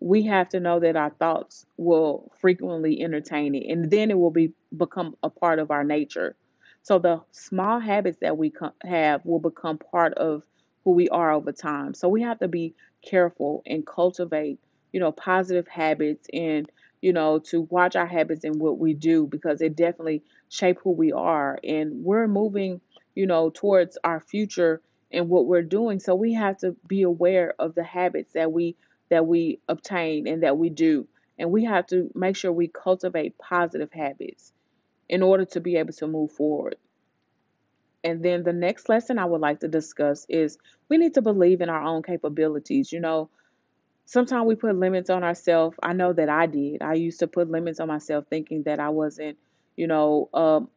we 0.00 0.24
have 0.24 0.48
to 0.50 0.60
know 0.60 0.80
that 0.80 0.96
our 0.96 1.10
thoughts 1.10 1.66
will 1.76 2.30
frequently 2.40 3.02
entertain 3.02 3.54
it 3.54 3.66
and 3.70 3.90
then 3.90 4.10
it 4.10 4.18
will 4.18 4.30
be 4.30 4.52
become 4.76 5.16
a 5.22 5.30
part 5.30 5.58
of 5.58 5.70
our 5.70 5.84
nature. 5.84 6.36
So 6.82 6.98
the 6.98 7.22
small 7.32 7.80
habits 7.80 8.18
that 8.22 8.38
we 8.38 8.52
have 8.84 9.24
will 9.24 9.40
become 9.40 9.78
part 9.78 10.14
of 10.14 10.44
who 10.84 10.92
we 10.92 11.08
are 11.10 11.32
over 11.32 11.52
time. 11.52 11.94
So 11.94 12.08
we 12.08 12.22
have 12.22 12.40
to 12.40 12.48
be 12.48 12.74
careful 13.02 13.62
and 13.66 13.86
cultivate 13.86 14.60
you 14.92 15.00
know 15.00 15.12
positive 15.12 15.68
habits 15.68 16.28
and 16.32 16.70
you 17.02 17.12
know 17.12 17.38
to 17.40 17.62
watch 17.62 17.96
our 17.96 18.06
habits 18.06 18.44
and 18.44 18.60
what 18.60 18.78
we 18.78 18.94
do 18.94 19.26
because 19.26 19.60
it 19.60 19.76
definitely 19.76 20.22
shape 20.50 20.78
who 20.82 20.92
we 20.92 21.12
are 21.12 21.58
and 21.64 22.04
we're 22.04 22.28
moving 22.28 22.80
you 23.14 23.26
know 23.26 23.50
towards 23.50 23.98
our 24.04 24.20
future 24.20 24.82
and 25.12 25.28
what 25.28 25.46
we're 25.46 25.62
doing 25.62 26.00
so 26.00 26.14
we 26.14 26.32
have 26.34 26.56
to 26.58 26.76
be 26.88 27.02
aware 27.02 27.54
of 27.58 27.74
the 27.74 27.84
habits 27.84 28.32
that 28.34 28.52
we 28.52 28.76
that 29.10 29.26
we 29.26 29.60
obtain 29.68 30.26
and 30.26 30.42
that 30.42 30.56
we 30.58 30.70
do. 30.70 31.06
And 31.38 31.50
we 31.52 31.64
have 31.64 31.86
to 31.88 32.10
make 32.14 32.36
sure 32.36 32.52
we 32.52 32.68
cultivate 32.68 33.38
positive 33.38 33.92
habits 33.92 34.52
in 35.08 35.22
order 35.22 35.44
to 35.46 35.60
be 35.60 35.76
able 35.76 35.92
to 35.94 36.08
move 36.08 36.32
forward. 36.32 36.76
And 38.04 38.22
then 38.24 38.42
the 38.44 38.52
next 38.52 38.88
lesson 38.88 39.18
I 39.18 39.24
would 39.26 39.40
like 39.40 39.60
to 39.60 39.68
discuss 39.68 40.26
is 40.28 40.58
we 40.88 40.98
need 40.98 41.14
to 41.14 41.22
believe 41.22 41.60
in 41.60 41.68
our 41.68 41.82
own 41.82 42.02
capabilities. 42.02 42.92
You 42.92 43.00
know, 43.00 43.30
sometimes 44.04 44.46
we 44.46 44.54
put 44.54 44.76
limits 44.76 45.10
on 45.10 45.24
ourselves. 45.24 45.76
I 45.82 45.92
know 45.92 46.12
that 46.12 46.28
I 46.28 46.46
did. 46.46 46.82
I 46.82 46.94
used 46.94 47.20
to 47.20 47.26
put 47.26 47.50
limits 47.50 47.80
on 47.80 47.88
myself 47.88 48.26
thinking 48.30 48.64
that 48.64 48.80
I 48.80 48.90
wasn't, 48.90 49.38
you 49.76 49.86
know, 49.86 50.28
um, 50.34 50.68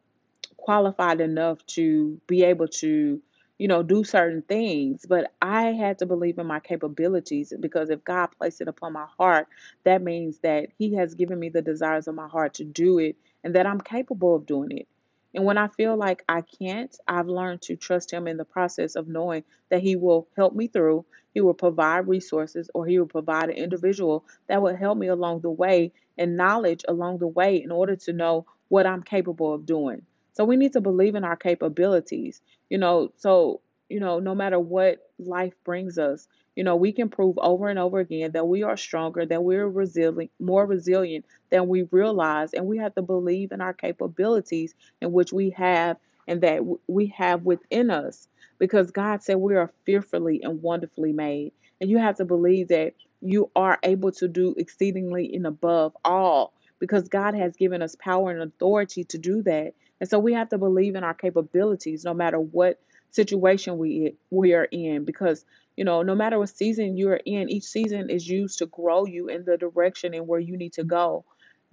qualified 0.56 1.20
enough 1.20 1.64
to 1.66 2.20
be 2.26 2.44
able 2.44 2.68
to, 2.68 3.20
you 3.58 3.68
know, 3.68 3.82
do 3.82 4.04
certain 4.04 4.42
things. 4.42 5.06
But 5.08 5.32
I 5.42 5.72
had 5.72 5.98
to 6.00 6.06
believe 6.06 6.38
in 6.38 6.46
my 6.46 6.60
capabilities 6.60 7.52
because 7.60 7.90
if 7.90 8.04
God 8.04 8.28
placed 8.38 8.60
it 8.60 8.68
upon 8.68 8.92
my 8.92 9.06
heart, 9.18 9.48
that 9.84 10.02
means 10.02 10.38
that 10.40 10.68
He 10.78 10.94
has 10.94 11.14
given 11.14 11.38
me 11.38 11.48
the 11.48 11.62
desires 11.62 12.08
of 12.08 12.14
my 12.14 12.28
heart 12.28 12.54
to 12.54 12.64
do 12.64 12.98
it 12.98 13.16
and 13.44 13.54
that 13.54 13.66
I'm 13.66 13.80
capable 13.80 14.34
of 14.36 14.46
doing 14.46 14.72
it. 14.72 14.88
And 15.34 15.44
when 15.44 15.58
I 15.58 15.68
feel 15.68 15.96
like 15.96 16.24
I 16.28 16.42
can't, 16.42 16.94
I've 17.06 17.28
learned 17.28 17.62
to 17.62 17.76
trust 17.76 18.12
Him 18.12 18.26
in 18.26 18.36
the 18.36 18.44
process 18.44 18.96
of 18.96 19.08
knowing 19.08 19.44
that 19.70 19.82
He 19.82 19.96
will 19.96 20.28
help 20.36 20.54
me 20.54 20.68
through. 20.68 21.04
He 21.34 21.40
will 21.40 21.54
provide 21.54 22.08
resources 22.08 22.70
or 22.74 22.86
He 22.86 22.98
will 22.98 23.06
provide 23.06 23.50
an 23.50 23.56
individual 23.56 24.24
that 24.48 24.62
will 24.62 24.76
help 24.76 24.98
me 24.98 25.08
along 25.08 25.40
the 25.40 25.50
way 25.50 25.92
and 26.18 26.36
knowledge 26.36 26.84
along 26.88 27.18
the 27.18 27.26
way 27.28 27.62
in 27.62 27.70
order 27.70 27.96
to 27.96 28.12
know 28.12 28.46
what 28.68 28.86
I'm 28.86 29.02
capable 29.02 29.54
of 29.54 29.66
doing. 29.66 30.02
So 30.32 30.44
we 30.44 30.56
need 30.56 30.72
to 30.74 30.80
believe 30.80 31.14
in 31.14 31.24
our 31.24 31.36
capabilities, 31.36 32.40
you 32.68 32.78
know. 32.78 33.12
So, 33.16 33.60
you 33.88 34.00
know, 34.00 34.18
no 34.18 34.34
matter 34.34 34.58
what 34.58 34.98
life 35.18 35.54
brings 35.64 35.98
us, 35.98 36.28
you 36.56 36.64
know, 36.64 36.74
we 36.74 36.90
can 36.90 37.10
prove 37.10 37.38
over 37.38 37.68
and 37.68 37.78
over 37.78 38.00
again 38.00 38.32
that 38.32 38.48
we 38.48 38.62
are 38.62 38.76
stronger, 38.76 39.26
that 39.26 39.44
we're 39.44 39.68
resilient, 39.68 40.32
more 40.40 40.66
resilient 40.66 41.26
than 41.50 41.68
we 41.68 41.82
realize. 41.90 42.54
And 42.54 42.66
we 42.66 42.78
have 42.78 42.94
to 42.94 43.02
believe 43.02 43.52
in 43.52 43.60
our 43.60 43.74
capabilities 43.74 44.74
in 45.02 45.12
which 45.12 45.32
we 45.32 45.50
have 45.50 45.98
and 46.26 46.40
that 46.40 46.62
we 46.88 47.08
have 47.16 47.42
within 47.42 47.90
us 47.90 48.26
because 48.58 48.90
God 48.90 49.22
said 49.22 49.36
we 49.36 49.54
are 49.54 49.72
fearfully 49.84 50.40
and 50.42 50.62
wonderfully 50.62 51.12
made. 51.12 51.52
And 51.80 51.90
you 51.90 51.98
have 51.98 52.16
to 52.16 52.24
believe 52.24 52.68
that 52.68 52.94
you 53.20 53.50
are 53.54 53.78
able 53.82 54.12
to 54.12 54.26
do 54.26 54.54
exceedingly 54.56 55.34
and 55.34 55.46
above 55.46 55.94
all 56.04 56.54
because 56.78 57.08
God 57.08 57.34
has 57.34 57.56
given 57.56 57.82
us 57.82 57.96
power 57.96 58.30
and 58.30 58.42
authority 58.42 59.04
to 59.04 59.18
do 59.18 59.42
that. 59.42 59.74
And 60.00 60.08
so 60.08 60.18
we 60.18 60.32
have 60.34 60.48
to 60.50 60.58
believe 60.58 60.94
in 60.94 61.04
our 61.04 61.14
capabilities 61.14 62.04
no 62.04 62.14
matter 62.14 62.38
what 62.38 62.80
situation 63.16 63.78
we 63.78 64.16
we 64.30 64.54
are 64.54 64.68
in 64.70 65.04
because 65.04 65.44
you 65.76 65.84
know 65.84 66.02
no 66.02 66.14
matter 66.14 66.38
what 66.38 66.50
season 66.50 66.96
you're 66.98 67.20
in 67.26 67.50
each 67.50 67.64
season 67.64 68.10
is 68.10 68.28
used 68.28 68.58
to 68.60 68.66
grow 68.66 69.06
you 69.06 69.28
in 69.28 69.44
the 69.44 69.58
direction 69.58 70.14
and 70.14 70.28
where 70.28 70.40
you 70.40 70.56
need 70.58 70.74
to 70.74 70.84
go 70.84 71.24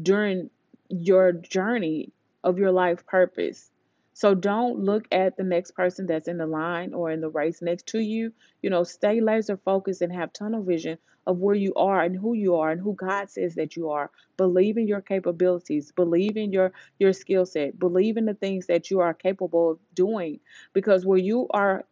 during 0.01 0.49
your 0.89 1.33
journey 1.33 2.11
of 2.43 2.57
your 2.59 2.71
life 2.71 3.05
purpose. 3.07 3.71
So 4.15 4.35
don't 4.35 4.79
look 4.79 5.05
at 5.11 5.37
the 5.37 5.43
next 5.43 5.71
person 5.71 6.07
that's 6.07 6.27
in 6.27 6.37
the 6.37 6.47
line 6.47 6.93
or 6.93 7.11
in 7.11 7.21
the 7.21 7.29
race 7.29 7.61
next 7.61 7.87
to 7.87 7.99
you. 7.99 8.33
You 8.61 8.69
know 8.71 8.83
stay 8.83 9.21
laser 9.21 9.57
focused 9.57 10.01
and 10.01 10.13
have 10.13 10.33
tunnel 10.33 10.63
vision 10.63 10.97
of 11.27 11.37
where 11.39 11.55
you 11.55 11.73
are 11.75 12.01
and 12.01 12.15
who 12.15 12.33
you 12.33 12.55
are 12.55 12.71
and 12.71 12.81
who 12.81 12.93
god 12.95 13.29
says 13.29 13.55
that 13.55 13.75
you 13.75 13.89
are 13.89 14.09
believe 14.37 14.77
in 14.77 14.87
your 14.87 15.01
capabilities 15.01 15.91
believe 15.91 16.37
in 16.37 16.51
your 16.51 16.71
your 16.99 17.13
skill 17.13 17.45
set. 17.45 17.77
Believe 17.79 18.17
in 18.17 18.25
the 18.25 18.33
things 18.33 18.67
that 18.67 18.89
you 18.91 18.99
are 18.99 19.13
capable 19.13 19.71
of 19.71 19.79
doing 19.93 20.39
because 20.73 21.05
where 21.05 21.17
you 21.17 21.47
are 21.51 21.85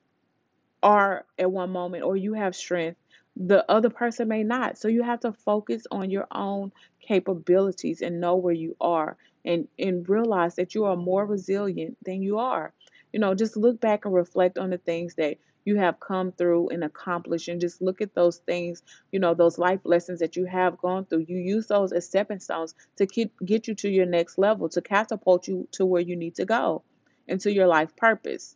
are 0.84 1.26
at 1.38 1.52
one 1.52 1.70
moment 1.72 2.04
or 2.04 2.15
you 2.15 2.34
have 2.34 2.56
strength, 2.56 3.00
the 3.36 3.70
other 3.70 3.89
person 3.89 4.28
may 4.28 4.44
not. 4.44 4.78
So 4.78 4.88
you 4.88 5.04
have 5.04 5.20
to 5.22 5.32
focus 5.32 5.86
on 5.91 6.10
your 6.10 6.28
own 6.32 6.72
capabilities 7.02 8.02
and 8.02 8.20
know 8.20 8.36
where 8.36 8.54
you 8.54 8.76
are 8.82 9.17
and 9.46 9.67
and 9.80 10.08
realize 10.08 10.56
that 10.56 10.76
you 10.76 10.86
are 10.86 10.96
more 10.96 11.26
resilient 11.26 11.98
than 12.06 12.22
you 12.22 12.39
are. 12.39 12.74
You 13.13 13.20
know, 13.20 13.34
just 13.36 13.58
look 13.58 13.80
back 13.80 14.06
and 14.06 14.13
reflect 14.13 14.58
on 14.58 14.70
the 14.70 14.78
things 14.78 15.15
that 15.15 15.38
you 15.65 15.78
have 15.78 16.00
come 16.00 16.32
through 16.32 16.69
and 16.69 16.84
accomplished 16.84 17.47
and 17.47 17.62
just 17.62 17.82
look 17.82 18.02
at 18.02 18.15
those 18.15 18.38
things, 18.38 18.84
you 19.12 19.19
know, 19.19 19.34
those 19.34 19.58
life 19.58 19.82
lessons 19.84 20.19
that 20.19 20.36
you 20.36 20.45
have 20.45 20.78
gone 20.78 21.06
through. 21.06 21.26
You 21.28 21.38
use 21.38 21.67
those 21.67 21.91
as 21.93 22.06
stepping 22.08 22.39
stones 22.39 22.74
to 22.97 23.06
get 23.45 23.67
you 23.67 23.76
to 23.76 23.89
your 23.89 24.06
next 24.06 24.38
level, 24.38 24.69
to 24.69 24.82
catapult 24.82 25.47
you 25.47 25.67
to 25.74 25.86
where 25.86 26.02
you 26.02 26.15
need 26.15 26.36
to 26.36 26.45
go 26.45 26.84
and 27.28 27.39
to 27.41 27.52
your 27.52 27.67
life 27.67 27.95
purpose. 27.95 28.56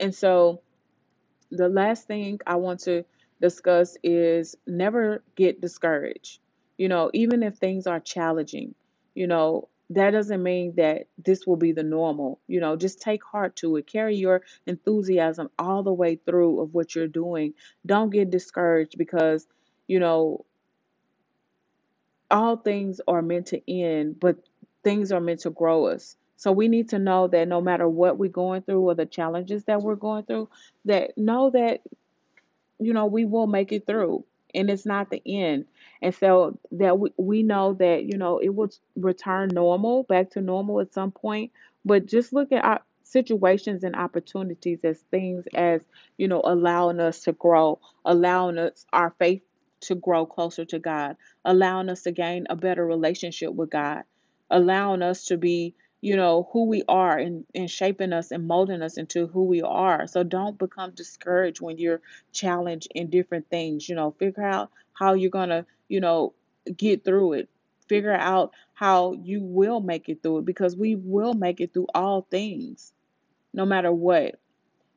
And 0.00 0.14
so 0.14 0.62
the 1.50 1.68
last 1.68 2.06
thing 2.06 2.40
I 2.46 2.56
want 2.56 2.80
to 2.80 3.04
discuss 3.40 3.96
is 4.02 4.56
never 4.66 5.22
get 5.36 5.60
discouraged. 5.60 6.40
You 6.76 6.88
know, 6.88 7.10
even 7.14 7.42
if 7.42 7.56
things 7.56 7.86
are 7.86 8.00
challenging, 8.00 8.74
you 9.14 9.26
know, 9.26 9.68
that 9.90 10.10
doesn't 10.10 10.42
mean 10.42 10.74
that 10.76 11.06
this 11.24 11.46
will 11.46 11.56
be 11.56 11.72
the 11.72 11.82
normal. 11.82 12.40
You 12.46 12.60
know, 12.60 12.76
just 12.76 13.00
take 13.00 13.24
heart 13.24 13.56
to 13.56 13.76
it. 13.76 13.86
Carry 13.86 14.16
your 14.16 14.42
enthusiasm 14.66 15.50
all 15.58 15.82
the 15.82 15.92
way 15.92 16.16
through 16.16 16.60
of 16.60 16.74
what 16.74 16.94
you're 16.94 17.08
doing. 17.08 17.54
Don't 17.86 18.10
get 18.10 18.30
discouraged 18.30 18.98
because, 18.98 19.46
you 19.86 20.00
know, 20.00 20.44
all 22.30 22.56
things 22.56 23.00
are 23.08 23.22
meant 23.22 23.46
to 23.48 23.72
end, 23.72 24.20
but 24.20 24.36
things 24.84 25.12
are 25.12 25.20
meant 25.20 25.40
to 25.40 25.50
grow 25.50 25.86
us. 25.86 26.16
So 26.36 26.52
we 26.52 26.68
need 26.68 26.90
to 26.90 26.98
know 26.98 27.26
that 27.28 27.48
no 27.48 27.60
matter 27.60 27.88
what 27.88 28.18
we're 28.18 28.30
going 28.30 28.62
through 28.62 28.82
or 28.82 28.94
the 28.94 29.06
challenges 29.06 29.64
that 29.64 29.82
we're 29.82 29.96
going 29.96 30.24
through, 30.24 30.48
that 30.84 31.16
know 31.18 31.50
that 31.50 31.80
you 32.78 32.92
know, 32.92 33.06
we 33.06 33.24
will 33.24 33.46
make 33.46 33.72
it 33.72 33.86
through 33.86 34.24
and 34.54 34.70
it's 34.70 34.86
not 34.86 35.10
the 35.10 35.22
end. 35.26 35.66
And 36.02 36.14
so 36.14 36.58
that 36.72 36.98
we, 36.98 37.12
we 37.16 37.42
know 37.42 37.74
that, 37.74 38.04
you 38.04 38.18
know, 38.18 38.38
it 38.38 38.50
will 38.50 38.70
return 38.96 39.50
normal, 39.52 40.04
back 40.04 40.30
to 40.30 40.40
normal 40.40 40.80
at 40.80 40.92
some 40.94 41.10
point. 41.12 41.52
But 41.84 42.06
just 42.06 42.32
look 42.32 42.52
at 42.52 42.64
our 42.64 42.80
situations 43.02 43.84
and 43.84 43.96
opportunities 43.96 44.80
as 44.84 44.98
things 45.10 45.46
as, 45.54 45.82
you 46.16 46.28
know, 46.28 46.42
allowing 46.44 47.00
us 47.00 47.22
to 47.22 47.32
grow, 47.32 47.80
allowing 48.04 48.58
us 48.58 48.84
our 48.92 49.14
faith 49.18 49.42
to 49.80 49.94
grow 49.94 50.26
closer 50.26 50.64
to 50.66 50.78
God, 50.78 51.16
allowing 51.44 51.88
us 51.88 52.02
to 52.02 52.12
gain 52.12 52.46
a 52.50 52.56
better 52.56 52.84
relationship 52.84 53.52
with 53.52 53.70
God, 53.70 54.02
allowing 54.50 55.02
us 55.02 55.26
to 55.26 55.36
be 55.36 55.74
you 56.00 56.16
know 56.16 56.48
who 56.52 56.64
we 56.64 56.82
are 56.88 57.18
and, 57.18 57.44
and 57.54 57.70
shaping 57.70 58.12
us 58.12 58.30
and 58.30 58.46
molding 58.46 58.82
us 58.82 58.96
into 58.98 59.26
who 59.26 59.44
we 59.44 59.62
are. 59.62 60.06
So 60.06 60.22
don't 60.22 60.58
become 60.58 60.92
discouraged 60.92 61.60
when 61.60 61.78
you're 61.78 62.00
challenged 62.32 62.88
in 62.94 63.10
different 63.10 63.48
things 63.50 63.88
you 63.88 63.94
know 63.94 64.12
figure 64.12 64.44
out 64.46 64.70
how 64.92 65.14
you're 65.14 65.30
gonna 65.30 65.66
you 65.88 66.00
know 66.00 66.34
get 66.76 67.04
through 67.04 67.34
it. 67.34 67.48
Figure 67.88 68.12
out 68.14 68.52
how 68.74 69.12
you 69.14 69.42
will 69.42 69.80
make 69.80 70.08
it 70.08 70.22
through 70.22 70.38
it 70.38 70.44
because 70.44 70.76
we 70.76 70.94
will 70.94 71.34
make 71.34 71.60
it 71.60 71.72
through 71.72 71.86
all 71.94 72.26
things 72.30 72.92
no 73.52 73.64
matter 73.64 73.90
what. 73.90 74.38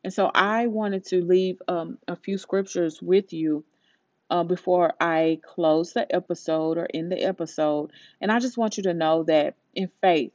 And 0.04 0.14
so 0.14 0.32
i 0.34 0.68
wanted 0.68 1.06
to 1.08 1.24
leave 1.24 1.62
um, 1.68 1.98
a 2.08 2.16
few 2.16 2.38
scriptures 2.38 3.02
with 3.02 3.34
you 3.34 3.64
uh, 4.32 4.44
before 4.44 4.94
I 5.00 5.40
close 5.44 5.94
the 5.94 6.14
episode 6.14 6.78
or 6.78 6.88
end 6.94 7.12
the 7.12 7.22
episode. 7.22 7.92
And 8.22 8.32
I 8.32 8.40
just 8.40 8.58
want 8.58 8.78
you 8.78 8.84
to 8.84 8.94
know 8.94 9.24
that 9.24 9.56
in 9.76 9.90
faith, 10.02 10.32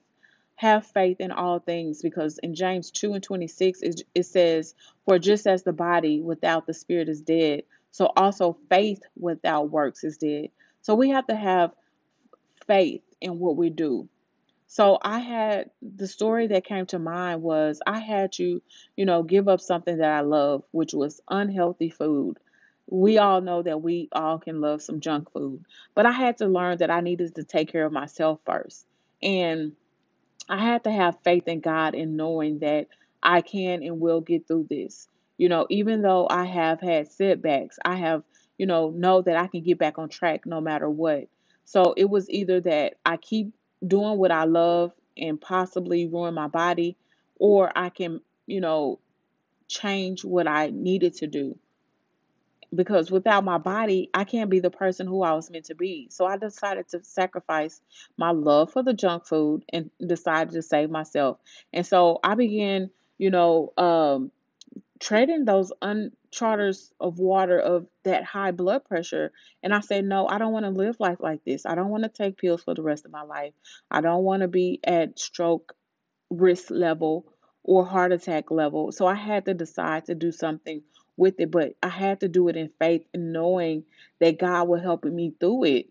have 0.57 0.87
faith 0.87 1.19
in 1.21 1.31
all 1.31 1.59
things 1.59 2.03
because 2.03 2.39
in 2.39 2.55
James 2.55 2.91
2 2.91 3.15
and 3.15 3.23
26 3.23 3.83
it, 3.83 4.03
it 4.15 4.25
says, 4.25 4.75
For 5.05 5.19
just 5.19 5.47
as 5.47 5.63
the 5.63 5.73
body 5.73 6.21
without 6.21 6.67
the 6.67 6.75
spirit 6.75 7.09
is 7.09 7.21
dead, 7.21 7.63
so 7.91 8.13
also 8.17 8.57
faith 8.69 9.03
without 9.19 9.71
works 9.71 10.03
is 10.03 10.19
dead. 10.19 10.49
So 10.83 10.95
we 10.95 11.11
have 11.11 11.27
to 11.29 11.37
have 11.37 11.73
faith 12.67 13.03
in 13.21 13.39
what 13.39 13.57
we 13.57 13.71
do. 13.71 14.09
So 14.67 14.99
I 15.01 15.21
had 15.21 15.71
the 15.81 16.07
story 16.07 16.49
that 16.49 16.65
came 16.65 16.87
to 16.87 16.99
mind 16.99 17.43
was 17.43 17.81
I 17.87 18.01
had 18.01 18.33
to, 18.33 18.61
you 18.97 19.05
know, 19.05 19.23
give 19.23 19.49
up 19.49 19.61
something 19.61 19.99
that 19.99 20.11
I 20.11 20.21
love, 20.21 20.65
which 20.73 20.93
was 20.93 21.21
unhealthy 21.29 21.91
food. 21.91 22.39
We 22.89 23.19
all 23.19 23.41
know 23.41 23.63
that 23.63 23.83
we 23.83 24.09
all 24.13 24.39
can 24.39 24.61
love 24.61 24.83
some 24.83 25.01
junk 25.01 25.33
food, 25.33 25.65
but 25.95 26.07
I 26.07 26.13
had 26.13 26.39
to 26.39 26.47
learn 26.47 26.79
that 26.79 26.91
I 26.91 27.01
needed 27.01 27.35
to 27.37 27.45
take 27.45 27.71
care 27.71 27.85
of 27.85 27.93
myself 27.93 28.41
first. 28.45 28.87
And 29.23 29.73
I 30.49 30.59
had 30.65 30.85
to 30.85 30.93
have 30.93 31.19
faith 31.25 31.49
in 31.49 31.61
God 31.61 31.95
in 31.95 32.17
knowing 32.17 32.61
that 32.61 32.89
I 33.23 33.43
can 33.43 33.83
and 33.83 34.01
will 34.01 34.23
get 34.23 34.49
through 34.49 34.69
this. 34.71 35.09
You 35.39 35.51
know, 35.51 35.67
even 35.71 36.03
though 36.03 36.29
I 36.31 36.47
have 36.47 36.81
had 36.81 37.11
setbacks, 37.13 37.79
I 37.85 37.97
have, 37.97 38.25
you 38.59 38.67
know, 38.67 38.91
know 38.91 39.23
that 39.23 39.37
I 39.37 39.49
can 39.49 39.63
get 39.63 39.79
back 39.79 39.99
on 39.99 40.09
track 40.11 40.47
no 40.47 40.61
matter 40.61 40.91
what. 40.91 41.29
So 41.65 41.95
it 41.97 42.11
was 42.11 42.31
either 42.31 42.61
that 42.63 42.95
I 43.07 43.19
keep 43.19 43.53
doing 43.87 44.19
what 44.19 44.33
I 44.33 44.45
love 44.45 44.93
and 45.19 45.41
possibly 45.41 46.07
ruin 46.07 46.35
my 46.35 46.49
body, 46.49 46.97
or 47.39 47.73
I 47.77 47.91
can, 47.91 48.21
you 48.47 48.61
know, 48.63 49.01
change 49.69 50.25
what 50.25 50.49
I 50.49 50.71
needed 50.71 51.15
to 51.17 51.29
do 51.29 51.59
because 52.75 53.11
without 53.11 53.45
my 53.45 53.59
body, 53.59 54.11
I 54.15 54.25
can't 54.25 54.51
be 54.51 54.61
the 54.61 54.71
person 54.71 55.07
who 55.07 55.23
I 55.23 55.33
was 55.33 55.51
meant 55.51 55.67
to 55.67 55.75
be. 55.75 56.09
So 56.11 56.27
I 56.27 56.37
decided 56.37 56.89
to 56.91 57.03
sacrifice 57.05 57.81
my 58.17 58.31
love 58.31 58.73
for 58.73 58.83
the 58.83 58.93
junk 58.93 59.27
food 59.27 59.65
and 59.73 59.91
decided 60.05 60.55
to 60.55 60.63
save 60.63 60.91
myself. 60.91 61.39
And 61.73 61.87
so 61.87 62.19
I 62.23 62.35
began, 62.35 62.91
you 63.19 63.31
know, 63.31 63.73
um, 63.77 64.31
trading 65.01 65.45
those 65.45 65.73
uncharters 65.83 66.93
of 67.01 67.19
water 67.19 67.59
of 67.59 67.87
that 68.05 68.25
high 68.25 68.51
blood 68.51 68.85
pressure. 68.85 69.33
And 69.63 69.75
I 69.75 69.81
said, 69.81 70.05
no, 70.05 70.27
I 70.27 70.39
don't 70.39 70.53
want 70.53 70.65
to 70.65 70.71
live 70.71 70.97
life 70.99 71.19
like 71.21 71.45
this. 71.45 71.67
I 71.67 71.75
don't 71.75 71.91
want 71.91 72.05
to 72.05 72.09
take 72.09 72.39
pills 72.39 72.63
for 72.63 72.75
the 72.75 72.83
rest 72.83 73.05
of 73.05 73.13
my 73.13 73.23
life. 73.23 73.53
I 73.91 74.01
don't 74.01 74.25
want 74.25 74.43
to 74.43 74.49
be 74.49 74.81
at 74.85 75.19
stroke 75.19 75.75
risk 76.31 76.71
level 76.71 77.27
or 77.63 77.85
heart 77.85 78.13
attack 78.13 78.51
level. 78.51 78.93
So 78.93 79.07
I 79.07 79.15
had 79.15 79.45
to 79.47 79.55
decide 79.55 80.07
to 80.07 80.15
do 80.15 80.33
something 80.33 80.83
with 81.17 81.37
it, 81.41 81.51
but 81.51 81.75
I 81.83 81.89
had 81.89 82.21
to 82.21 82.29
do 82.29 82.49
it 82.49 82.57
in 82.57 82.71
faith 82.81 83.05
knowing 83.15 83.85
that 84.21 84.39
God 84.39 84.69
will 84.69 84.81
help 84.81 85.05
me 85.05 85.35
through 85.41 85.65
it. 85.65 85.87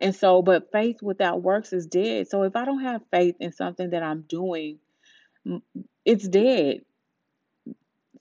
And 0.00 0.14
so, 0.14 0.42
but 0.42 0.72
faith 0.72 1.02
without 1.02 1.42
works 1.42 1.72
is 1.72 1.86
dead. 1.86 2.28
So 2.28 2.44
if 2.44 2.56
I 2.56 2.64
don't 2.66 2.82
have 2.82 3.02
faith 3.12 3.36
in 3.40 3.52
something 3.52 3.90
that 3.90 4.02
I'm 4.02 4.22
doing, 4.22 4.78
it's 6.04 6.28
dead 6.28 6.78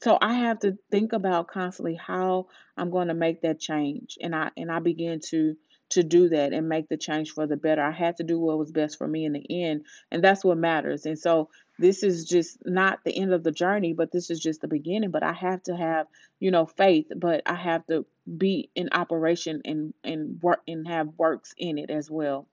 so 0.03 0.17
I 0.21 0.35
have 0.35 0.59
to 0.61 0.77
think 0.91 1.13
about 1.13 1.47
constantly 1.49 1.95
how 1.95 2.47
I'm 2.77 2.91
going 2.91 3.07
to 3.09 3.15
make 3.15 3.41
that 3.43 3.59
change, 3.59 4.17
and 4.21 4.35
I 4.35 4.51
and 4.57 4.71
I 4.71 4.79
begin 4.79 5.21
to 5.31 5.55
to 5.89 6.03
do 6.03 6.29
that 6.29 6.53
and 6.53 6.69
make 6.69 6.87
the 6.89 6.97
change 6.97 7.31
for 7.31 7.47
the 7.47 7.57
better. 7.57 7.81
I 7.81 7.91
had 7.91 8.17
to 8.17 8.23
do 8.23 8.39
what 8.39 8.57
was 8.59 8.71
best 8.71 8.97
for 8.97 9.07
me 9.07 9.25
in 9.25 9.33
the 9.33 9.45
end, 9.63 9.85
and 10.11 10.23
that's 10.23 10.43
what 10.43 10.57
matters. 10.57 11.05
And 11.05 11.17
so 11.17 11.49
this 11.79 12.03
is 12.03 12.25
just 12.25 12.65
not 12.65 12.99
the 13.03 13.15
end 13.15 13.33
of 13.33 13.43
the 13.43 13.51
journey, 13.51 13.93
but 13.93 14.11
this 14.11 14.29
is 14.29 14.39
just 14.39 14.61
the 14.61 14.67
beginning. 14.67 15.11
But 15.11 15.23
I 15.23 15.33
have 15.33 15.63
to 15.63 15.75
have, 15.75 16.07
you 16.39 16.51
know, 16.51 16.65
faith, 16.65 17.07
but 17.15 17.41
I 17.45 17.55
have 17.55 17.85
to 17.87 18.05
be 18.37 18.69
in 18.75 18.89
operation 18.91 19.61
and 19.65 19.93
and 20.03 20.41
work 20.41 20.61
and 20.67 20.87
have 20.87 21.09
works 21.17 21.53
in 21.57 21.77
it 21.77 21.89
as 21.89 22.09
well. 22.11 22.47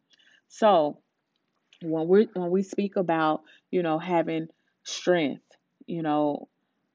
So 0.49 0.99
when 1.83 2.09
we 2.09 2.29
when 2.35 2.51
we 2.51 2.63
speak 2.63 2.97
about, 2.97 3.43
you 3.71 3.83
know, 3.83 3.99
having 3.99 4.49
strength, 4.85 5.45
you 5.87 6.03
know, 6.03 6.49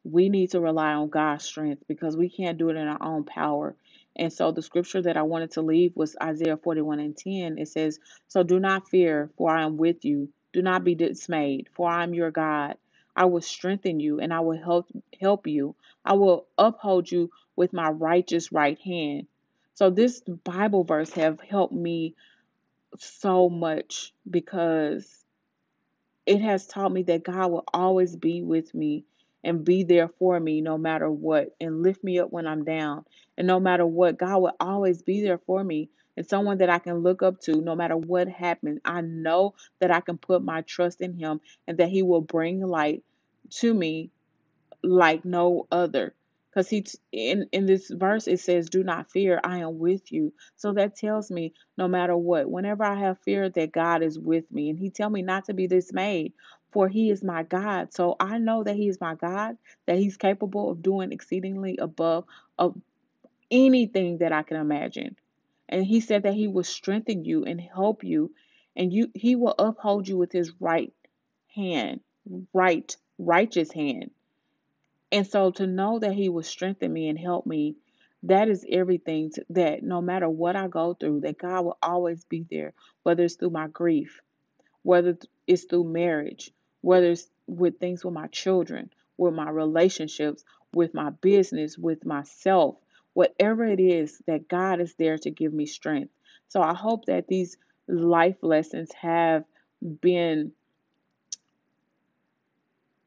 we 0.04 0.30
need 0.30 0.52
to 0.52 0.60
rely 0.60 0.94
on 0.94 1.10
God's 1.10 1.46
strength 1.46 1.84
because 1.88 2.18
we 2.18 2.30
can't 2.30 2.58
do 2.58 2.70
it 2.70 2.78
in 2.78 2.88
our 2.88 3.02
own 3.02 3.24
power. 3.24 3.76
And 4.16 4.32
so 4.32 4.52
the 4.52 4.62
scripture 4.62 5.02
that 5.04 5.18
I 5.18 5.24
wanted 5.24 5.52
to 5.52 5.62
leave 5.62 5.96
was 5.96 6.16
Isaiah 6.22 6.58
41 6.58 7.00
and 7.00 7.18
10. 7.18 7.58
It 7.58 7.70
says, 7.70 8.00
So 8.28 8.44
do 8.44 8.60
not 8.60 8.90
fear, 8.90 9.32
for 9.38 9.52
I 9.52 9.64
am 9.64 9.78
with 9.78 10.06
you. 10.06 10.30
Do 10.54 10.62
not 10.62 10.84
be 10.84 10.96
dismayed, 10.96 11.70
for 11.74 11.90
I 11.90 12.04
am 12.04 12.14
your 12.14 12.32
God. 12.32 12.76
I 13.16 13.26
will 13.26 13.42
strengthen 13.42 14.00
you 14.00 14.20
and 14.20 14.34
I 14.34 14.42
will 14.42 14.58
help 14.62 14.88
help 15.20 15.48
you. 15.48 15.76
I 16.04 16.14
will 16.14 16.48
uphold 16.58 17.12
you 17.12 17.30
with 17.56 17.74
my 17.74 17.90
righteous 17.90 18.52
right 18.52 18.80
hand. 18.80 19.28
So 19.76 19.90
this 19.90 20.22
Bible 20.22 20.84
verse 20.84 21.12
have 21.12 21.40
helped 21.42 21.74
me 21.74 22.16
so 22.98 23.50
much 23.50 24.14
because 24.30 25.26
it 26.26 26.42
has 26.42 26.68
taught 26.68 26.92
me 26.92 27.04
that 27.04 27.24
God 27.24 27.52
will 27.52 27.64
always 27.74 28.16
be 28.16 28.42
with 28.42 28.74
me 28.74 29.06
and 29.44 29.66
be 29.66 29.84
there 29.84 30.10
for 30.20 30.40
me 30.40 30.62
no 30.62 30.78
matter 30.78 31.10
what 31.12 31.56
and 31.62 31.84
lift 31.84 32.04
me 32.04 32.20
up 32.20 32.32
when 32.32 32.48
I'm 32.48 32.66
down. 32.66 33.06
And 33.38 33.48
no 33.48 33.60
matter 33.60 33.86
what, 33.86 34.20
God 34.20 34.40
will 34.40 34.56
always 34.60 35.02
be 35.04 35.22
there 35.24 35.40
for 35.40 35.64
me 35.64 35.90
and 36.18 36.28
someone 36.28 36.60
that 36.60 36.70
I 36.70 36.80
can 36.80 37.00
look 37.00 37.24
up 37.24 37.40
to 37.42 37.62
no 37.62 37.76
matter 37.76 37.98
what 37.98 38.30
happens. 38.30 38.80
I 38.86 39.02
know 39.02 39.56
that 39.82 39.92
I 39.92 40.02
can 40.02 40.18
put 40.18 40.44
my 40.44 40.62
trust 40.62 41.02
in 41.02 41.14
Him 41.18 41.42
and 41.68 41.78
that 41.80 41.90
He 41.90 42.04
will 42.04 42.22
bring 42.22 42.62
light 42.62 43.04
to 43.52 43.74
me 43.74 44.12
like 44.84 45.26
no 45.26 45.68
other. 45.72 46.16
Because 46.52 46.70
he 46.70 46.86
in 47.14 47.48
in 47.54 47.68
this 47.68 47.90
verse 47.90 48.28
it 48.28 48.42
says, 48.42 48.70
"Do 48.70 48.84
not 48.84 49.12
fear, 49.12 49.40
I 49.44 49.60
am 49.60 49.80
with 49.80 50.12
you." 50.12 50.34
So 50.58 50.74
that 50.74 50.98
tells 50.98 51.32
me, 51.32 51.54
no 51.78 51.88
matter 51.88 52.18
what, 52.18 52.52
whenever 52.52 52.84
I 52.84 52.96
have 53.00 53.20
fear, 53.22 53.50
that 53.52 53.72
God 53.72 54.04
is 54.04 54.20
with 54.20 54.52
me, 54.52 54.70
and 54.70 54.80
He 54.80 54.92
tell 54.92 55.10
me 55.12 55.24
not 55.24 55.46
to 55.46 55.56
be 55.56 55.70
dismayed, 55.70 56.34
for 56.72 56.88
He 56.88 57.10
is 57.10 57.24
my 57.24 57.44
God. 57.44 57.94
So 57.94 58.16
I 58.20 58.38
know 58.38 58.64
that 58.64 58.76
He 58.76 58.88
is 58.88 59.02
my 59.02 59.16
God, 59.16 59.58
that 59.86 59.98
He's 59.98 60.18
capable 60.18 60.72
of 60.72 60.82
doing 60.82 61.12
exceedingly 61.12 61.78
above 61.78 62.26
of 62.58 62.76
anything 63.50 64.20
that 64.20 64.32
I 64.32 64.44
can 64.44 64.58
imagine. 64.58 65.16
And 65.70 65.86
He 65.86 66.00
said 66.02 66.24
that 66.24 66.34
He 66.34 66.48
will 66.48 66.64
strengthen 66.64 67.26
you 67.26 67.46
and 67.46 67.60
help 67.60 68.04
you, 68.04 68.34
and 68.76 68.94
you 68.94 69.12
He 69.14 69.36
will 69.36 69.56
uphold 69.58 70.08
you 70.08 70.18
with 70.18 70.32
His 70.32 70.54
right 70.60 70.94
hand, 71.56 72.02
right 72.54 72.96
righteous 73.18 73.72
hand. 73.72 74.12
And 75.12 75.28
so 75.28 75.52
to 75.52 75.68
know 75.68 76.00
that 76.00 76.14
He 76.14 76.30
will 76.30 76.44
strengthen 76.44 76.92
me 76.92 77.10
and 77.10 77.20
help 77.20 77.46
me, 77.46 77.76
that 78.24 78.50
is 78.50 78.66
everything 78.70 79.32
to, 79.32 79.46
that 79.50 79.84
no 79.84 80.02
matter 80.02 80.30
what 80.30 80.56
I 80.56 80.68
go 80.68 80.94
through, 80.94 81.22
that 81.22 81.38
God 81.38 81.66
will 81.66 81.78
always 81.82 82.24
be 82.26 82.46
there, 82.50 82.74
whether 83.04 83.24
it's 83.24 83.36
through 83.36 83.50
my 83.50 83.68
grief, 83.68 84.22
whether 84.84 85.18
it's 85.48 85.66
through 85.66 85.86
marriage, 85.86 86.52
whether 86.82 87.12
it's 87.12 87.30
with 87.48 87.80
things 87.80 88.04
with 88.04 88.14
my 88.14 88.28
children, 88.28 88.90
with 89.18 89.34
my 89.34 89.50
relationships, 89.50 90.44
with 90.74 90.94
my 90.94 91.10
business, 91.10 91.78
with 91.78 92.06
myself, 92.06 92.76
whatever 93.14 93.66
it 93.66 93.80
is, 93.80 94.22
that 94.28 94.48
God 94.48 94.80
is 94.80 94.96
there 94.96 95.18
to 95.20 95.32
give 95.32 95.54
me 95.54 95.66
strength. 95.66 96.12
So 96.48 96.62
I 96.62 96.74
hope 96.74 97.06
that 97.06 97.28
these 97.28 97.58
life 97.88 98.38
lessons 98.42 98.92
have 98.94 99.44
been 100.02 100.52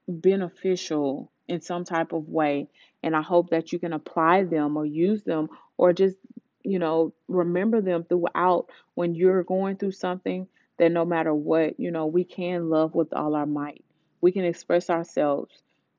beneficial 0.06 1.30
in 1.48 1.60
some 1.60 1.84
type 1.84 2.12
of 2.12 2.28
way. 2.28 2.68
And 3.02 3.14
I 3.14 3.22
hope 3.22 3.50
that 3.50 3.72
you 3.72 3.78
can 3.78 3.92
apply 3.92 4.44
them 4.44 4.76
or 4.76 4.86
use 4.86 5.22
them 5.22 5.48
or 5.76 5.92
just, 5.92 6.16
you 6.62 6.78
know, 6.78 7.12
remember 7.28 7.80
them 7.80 8.04
throughout 8.04 8.70
when 8.94 9.14
you're 9.14 9.42
going 9.42 9.76
through 9.76 9.92
something 9.92 10.46
that 10.78 10.92
no 10.92 11.04
matter 11.04 11.34
what, 11.34 11.78
you 11.80 11.90
know, 11.90 12.06
we 12.06 12.24
can 12.24 12.70
love 12.70 12.94
with 12.94 13.12
all 13.12 13.34
our 13.34 13.46
might. 13.46 13.84
We 14.20 14.32
can 14.32 14.44
express 14.44 14.90
ourselves. 14.90 15.50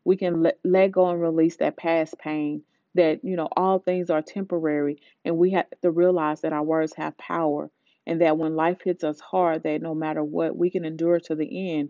We 0.06 0.18
can 0.18 0.44
let, 0.44 0.60
let 0.64 0.92
go 0.92 1.10
and 1.10 1.22
release 1.22 1.58
that 1.58 1.78
past 1.78 2.18
pain 2.20 2.64
that, 2.96 3.24
you 3.24 3.36
know, 3.36 3.50
all 3.56 3.80
things 3.80 4.10
are 4.10 4.22
temporary 4.22 5.00
and 5.26 5.38
we 5.38 5.52
have 5.52 5.68
to 5.82 5.92
realize 5.92 6.42
that 6.42 6.54
our 6.54 6.64
words 6.64 6.94
have 6.96 7.18
power 7.18 7.70
and 8.08 8.22
that 8.22 8.38
when 8.38 8.56
life 8.56 8.80
hits 8.84 9.04
us 9.04 9.20
hard 9.20 9.64
that 9.64 9.82
no 9.82 9.96
matter 9.96 10.24
what, 10.24 10.56
we 10.58 10.70
can 10.70 10.86
endure 10.86 11.20
to 11.22 11.36
the 11.36 11.74
end 11.80 11.90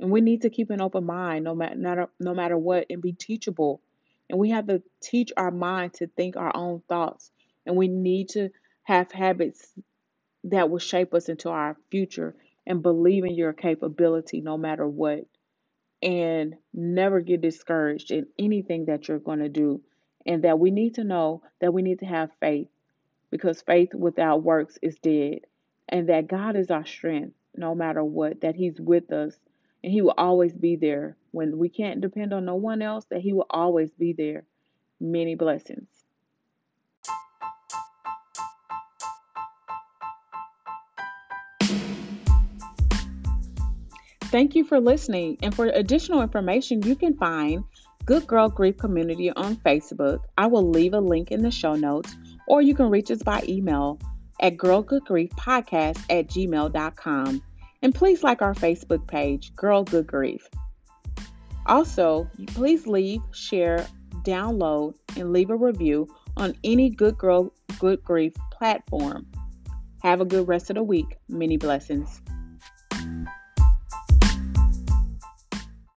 and 0.00 0.10
we 0.10 0.20
need 0.20 0.42
to 0.42 0.50
keep 0.50 0.70
an 0.70 0.80
open 0.80 1.04
mind 1.04 1.44
no 1.44 1.54
matter 1.54 2.08
no 2.20 2.34
matter 2.34 2.56
what 2.58 2.86
and 2.90 3.02
be 3.02 3.12
teachable. 3.12 3.80
And 4.28 4.38
we 4.38 4.50
have 4.50 4.66
to 4.68 4.82
teach 5.02 5.32
our 5.36 5.50
mind 5.50 5.94
to 5.94 6.06
think 6.08 6.36
our 6.36 6.54
own 6.56 6.82
thoughts. 6.88 7.30
And 7.66 7.76
we 7.76 7.88
need 7.88 8.30
to 8.30 8.50
have 8.84 9.10
habits 9.12 9.72
that 10.44 10.70
will 10.70 10.78
shape 10.78 11.14
us 11.14 11.28
into 11.28 11.50
our 11.50 11.76
future 11.90 12.34
and 12.66 12.82
believe 12.82 13.24
in 13.24 13.34
your 13.34 13.52
capability 13.52 14.40
no 14.40 14.56
matter 14.58 14.86
what. 14.86 15.24
And 16.02 16.56
never 16.74 17.20
get 17.20 17.42
discouraged 17.42 18.10
in 18.10 18.26
anything 18.38 18.86
that 18.86 19.08
you're 19.08 19.18
going 19.18 19.40
to 19.40 19.48
do. 19.50 19.82
And 20.26 20.44
that 20.44 20.58
we 20.58 20.70
need 20.70 20.96
to 20.96 21.04
know 21.04 21.42
that 21.60 21.74
we 21.74 21.82
need 21.82 22.00
to 22.00 22.06
have 22.06 22.30
faith 22.40 22.68
because 23.30 23.62
faith 23.62 23.94
without 23.94 24.42
works 24.42 24.78
is 24.82 24.98
dead. 24.98 25.40
And 25.88 26.08
that 26.08 26.28
God 26.28 26.56
is 26.56 26.70
our 26.70 26.86
strength 26.86 27.34
no 27.56 27.74
matter 27.74 28.04
what, 28.04 28.42
that 28.42 28.56
He's 28.56 28.80
with 28.80 29.12
us 29.12 29.34
and 29.82 29.92
He 29.92 30.02
will 30.02 30.14
always 30.16 30.54
be 30.54 30.76
there. 30.76 31.16
When 31.32 31.58
we 31.58 31.68
can't 31.68 32.00
depend 32.00 32.32
on 32.32 32.44
no 32.44 32.56
one 32.56 32.82
else, 32.82 33.06
that 33.10 33.20
He 33.22 33.32
will 33.32 33.46
always 33.50 33.90
be 33.92 34.12
there. 34.12 34.44
Many 35.00 35.34
blessings. 35.34 35.99
Thank 44.30 44.54
you 44.54 44.64
for 44.64 44.78
listening. 44.78 45.38
And 45.42 45.52
for 45.52 45.66
additional 45.66 46.22
information, 46.22 46.82
you 46.82 46.94
can 46.94 47.16
find 47.16 47.64
Good 48.04 48.28
Girl 48.28 48.48
Grief 48.48 48.78
Community 48.78 49.30
on 49.32 49.56
Facebook. 49.56 50.20
I 50.38 50.46
will 50.46 50.70
leave 50.70 50.94
a 50.94 51.00
link 51.00 51.32
in 51.32 51.42
the 51.42 51.50
show 51.50 51.74
notes, 51.74 52.16
or 52.46 52.62
you 52.62 52.74
can 52.74 52.90
reach 52.90 53.10
us 53.10 53.24
by 53.24 53.42
email 53.48 53.98
at 54.40 54.56
girlgoodgriefpodcast 54.56 56.04
at 56.08 56.28
gmail.com. 56.28 57.42
And 57.82 57.94
please 57.94 58.22
like 58.22 58.40
our 58.40 58.54
Facebook 58.54 59.06
page, 59.08 59.52
Girl 59.56 59.82
Good 59.82 60.06
Grief. 60.06 60.48
Also, 61.66 62.30
please 62.48 62.86
leave, 62.86 63.22
share, 63.32 63.84
download, 64.24 64.94
and 65.16 65.32
leave 65.32 65.50
a 65.50 65.56
review 65.56 66.06
on 66.36 66.54
any 66.62 66.88
Good 66.88 67.18
Girl 67.18 67.52
Good 67.80 68.04
Grief 68.04 68.34
platform. 68.52 69.26
Have 70.02 70.20
a 70.20 70.24
good 70.24 70.46
rest 70.46 70.70
of 70.70 70.76
the 70.76 70.82
week. 70.84 71.18
Many 71.28 71.56
blessings. 71.56 72.22